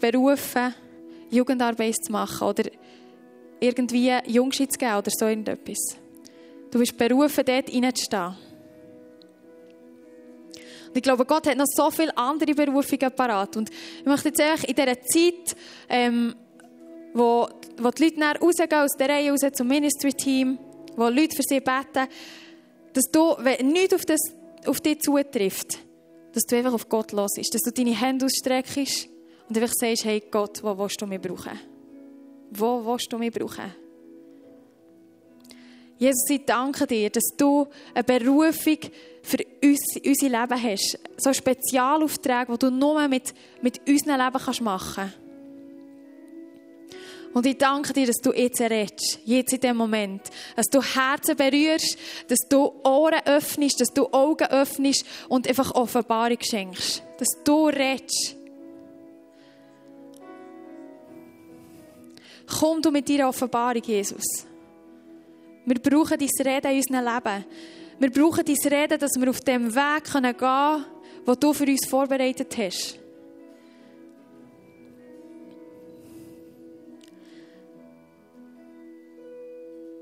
berufen, 0.00 0.74
Jugendarbeit 1.30 1.96
zu 1.96 2.12
machen 2.12 2.46
oder 2.46 2.64
irgendwie 3.60 4.12
Jungschutz 4.26 4.72
zu 4.72 4.78
geben 4.78 4.96
oder 4.96 5.10
so 5.10 5.26
irgendetwas. 5.26 5.96
Du 6.70 6.78
bist 6.78 6.96
berufen, 6.96 7.44
dort 7.44 7.72
reinzustehen. 7.72 8.36
Und 10.88 10.96
ich 10.96 11.02
glaube, 11.02 11.24
Gott 11.24 11.46
hat 11.46 11.56
noch 11.56 11.66
so 11.66 11.90
viele 11.90 12.16
andere 12.16 12.54
Berufungen 12.54 13.12
parat. 13.14 13.56
Und 13.56 13.70
ich 13.70 14.06
möchte 14.06 14.28
jetzt 14.28 14.40
eigentlich 14.40 14.68
in 14.68 14.74
dieser 14.74 15.00
Zeit, 15.02 15.56
ähm, 15.88 16.34
wo, 17.12 17.48
wo 17.78 17.90
die 17.90 18.04
Leute 18.04 18.40
rausgehen 18.40 18.80
aus 18.80 18.96
der 18.98 19.08
Reihe 19.08 19.30
raus 19.30 19.40
zum 19.52 19.68
Ministry-Team, 19.68 20.58
wo 20.96 21.08
Leute 21.08 21.36
für 21.36 21.42
sie 21.42 21.60
beten, 21.60 22.08
dass 22.92 23.04
du, 23.12 23.36
wenn 23.38 23.68
nichts 23.68 23.94
auf, 23.94 24.04
das, 24.04 24.20
auf 24.66 24.80
dich 24.80 25.00
zutrifft, 25.00 25.78
dass 26.32 26.44
du 26.44 26.56
einfach 26.56 26.72
auf 26.72 26.88
Gott 26.88 27.12
los 27.12 27.32
bist, 27.36 27.54
dass 27.54 27.62
du 27.62 27.72
deine 27.72 27.98
Hände 27.98 28.26
ausstreckst 28.26 29.08
und 29.48 29.56
einfach 29.56 29.72
sagst, 29.74 30.04
hey 30.04 30.22
Gott, 30.30 30.62
wo 30.62 30.76
willst 30.78 31.00
du 31.00 31.06
mich 31.06 31.20
brauchen? 31.20 31.58
Wo 32.50 32.84
willst 32.84 33.12
du 33.12 33.18
mich 33.18 33.32
brauchen? 33.32 33.74
Jesus, 35.98 36.28
ich 36.28 36.44
danke 36.44 36.86
dir, 36.86 37.08
dass 37.08 37.24
du 37.36 37.66
eine 37.94 38.04
Berufung 38.04 38.78
für 39.22 39.38
uns, 39.62 39.80
unser 40.04 40.28
Leben 40.28 40.62
hast. 40.62 40.98
So 41.16 41.32
Spezialaufträge, 41.32 42.52
die 42.52 42.58
du 42.58 42.70
nur 42.70 43.08
mit, 43.08 43.32
mit 43.62 43.80
unserem 43.88 44.20
Leben 44.20 44.64
machen 44.64 44.94
kannst. 44.94 45.18
Und 47.32 47.44
ich 47.44 47.58
danke 47.58 47.92
dir, 47.92 48.06
dass 48.06 48.16
du 48.22 48.32
jetzt 48.32 48.60
redest, 48.62 49.18
jetzt 49.26 49.52
in 49.52 49.60
dem 49.60 49.76
Moment. 49.76 50.22
Dass 50.54 50.66
du 50.66 50.80
Herzen 50.80 51.36
berührst, 51.36 51.98
dass 52.28 52.38
du 52.48 52.72
Ohren 52.82 53.20
öffnest, 53.26 53.78
dass 53.80 53.92
du 53.92 54.06
Augen 54.10 54.46
öffnest 54.46 55.04
und 55.28 55.46
einfach 55.46 55.74
Offenbarung 55.74 56.38
schenkst. 56.40 57.02
Dass 57.18 57.28
du 57.44 57.68
redest. 57.68 58.36
Komm 62.46 62.80
du 62.80 62.90
mit 62.90 63.08
deiner 63.08 63.28
Offenbarung, 63.28 63.82
Jesus. 63.82 64.46
Wir 65.64 65.80
brauchen 65.80 66.16
dein 66.18 66.46
Reden 66.46 66.70
in 66.70 66.76
unserem 66.76 67.04
Leben. 67.04 67.44
Wir 67.98 68.10
brauchen 68.10 68.44
dein 68.44 68.72
Reden, 68.72 68.98
dass 68.98 69.12
wir 69.18 69.30
auf 69.30 69.40
dem 69.40 69.74
Weg 69.74 70.04
gehen 70.04 70.36
können, 70.36 70.84
den 71.26 71.40
du 71.40 71.52
für 71.52 71.64
uns 71.64 71.86
vorbereitet 71.86 72.56
hast. 72.56 72.98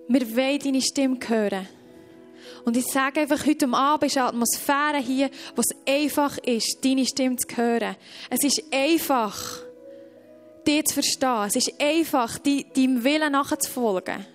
Wir 0.06 0.36
wollen 0.36 0.58
deine 0.58 0.82
Stimme 0.82 1.18
hören. 1.26 1.66
Und 2.64 2.76
ich 2.76 2.86
sage 2.86 3.20
einfach, 3.20 3.46
heute 3.46 3.66
Abend 3.72 4.10
ist 4.10 4.18
eine 4.18 4.28
Atmosphäre 4.28 4.98
hier, 4.98 5.30
wo 5.56 5.62
es 5.62 5.76
einfach 5.86 6.36
ist, 6.38 6.84
deine 6.84 7.06
Stimme 7.06 7.36
zu 7.36 7.56
hören. 7.56 7.96
Es 8.28 8.44
ist 8.44 8.62
einfach, 8.70 9.63
dich 10.66 10.84
zu 10.84 10.94
verstehen. 10.94 11.44
Es 11.46 11.56
ist 11.56 11.80
einfach, 11.80 12.38
deinem 12.38 13.04
Willen 13.04 13.32
nachzufolgen. 13.32 14.26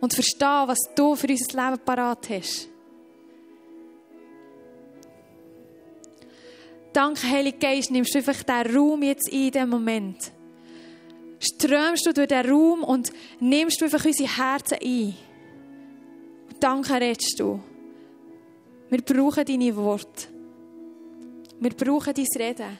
Und 0.00 0.12
zu 0.12 0.16
verstehen, 0.16 0.68
was 0.68 0.78
du 0.94 1.14
für 1.16 1.28
unser 1.28 1.70
Leben 1.70 1.82
parat 1.84 2.28
hast. 2.30 2.68
Danke, 6.92 7.28
Heilige 7.28 7.58
Geist, 7.58 7.90
nimmst 7.90 8.14
du 8.14 8.18
einfach 8.18 8.42
diesen 8.42 8.76
Raum 8.76 9.02
jetzt 9.02 9.28
in 9.28 9.50
diesem 9.50 9.68
Moment 9.68 10.32
strömst 11.44 12.06
du 12.06 12.12
durch 12.12 12.28
den 12.28 12.50
Raum 12.50 12.82
und 12.82 13.12
nimmst 13.40 13.80
du 13.80 13.84
einfach 13.84 14.04
unsere 14.04 14.36
Herzen 14.36 14.78
ein. 14.82 15.14
Und 16.48 16.62
danke 16.62 16.94
redest 16.94 17.38
du. 17.38 17.60
Wir 18.90 19.02
brauchen 19.02 19.44
deine 19.44 19.76
Worte. 19.76 20.28
Wir 21.60 21.70
brauchen 21.70 22.14
dein 22.14 22.26
Reden. 22.36 22.78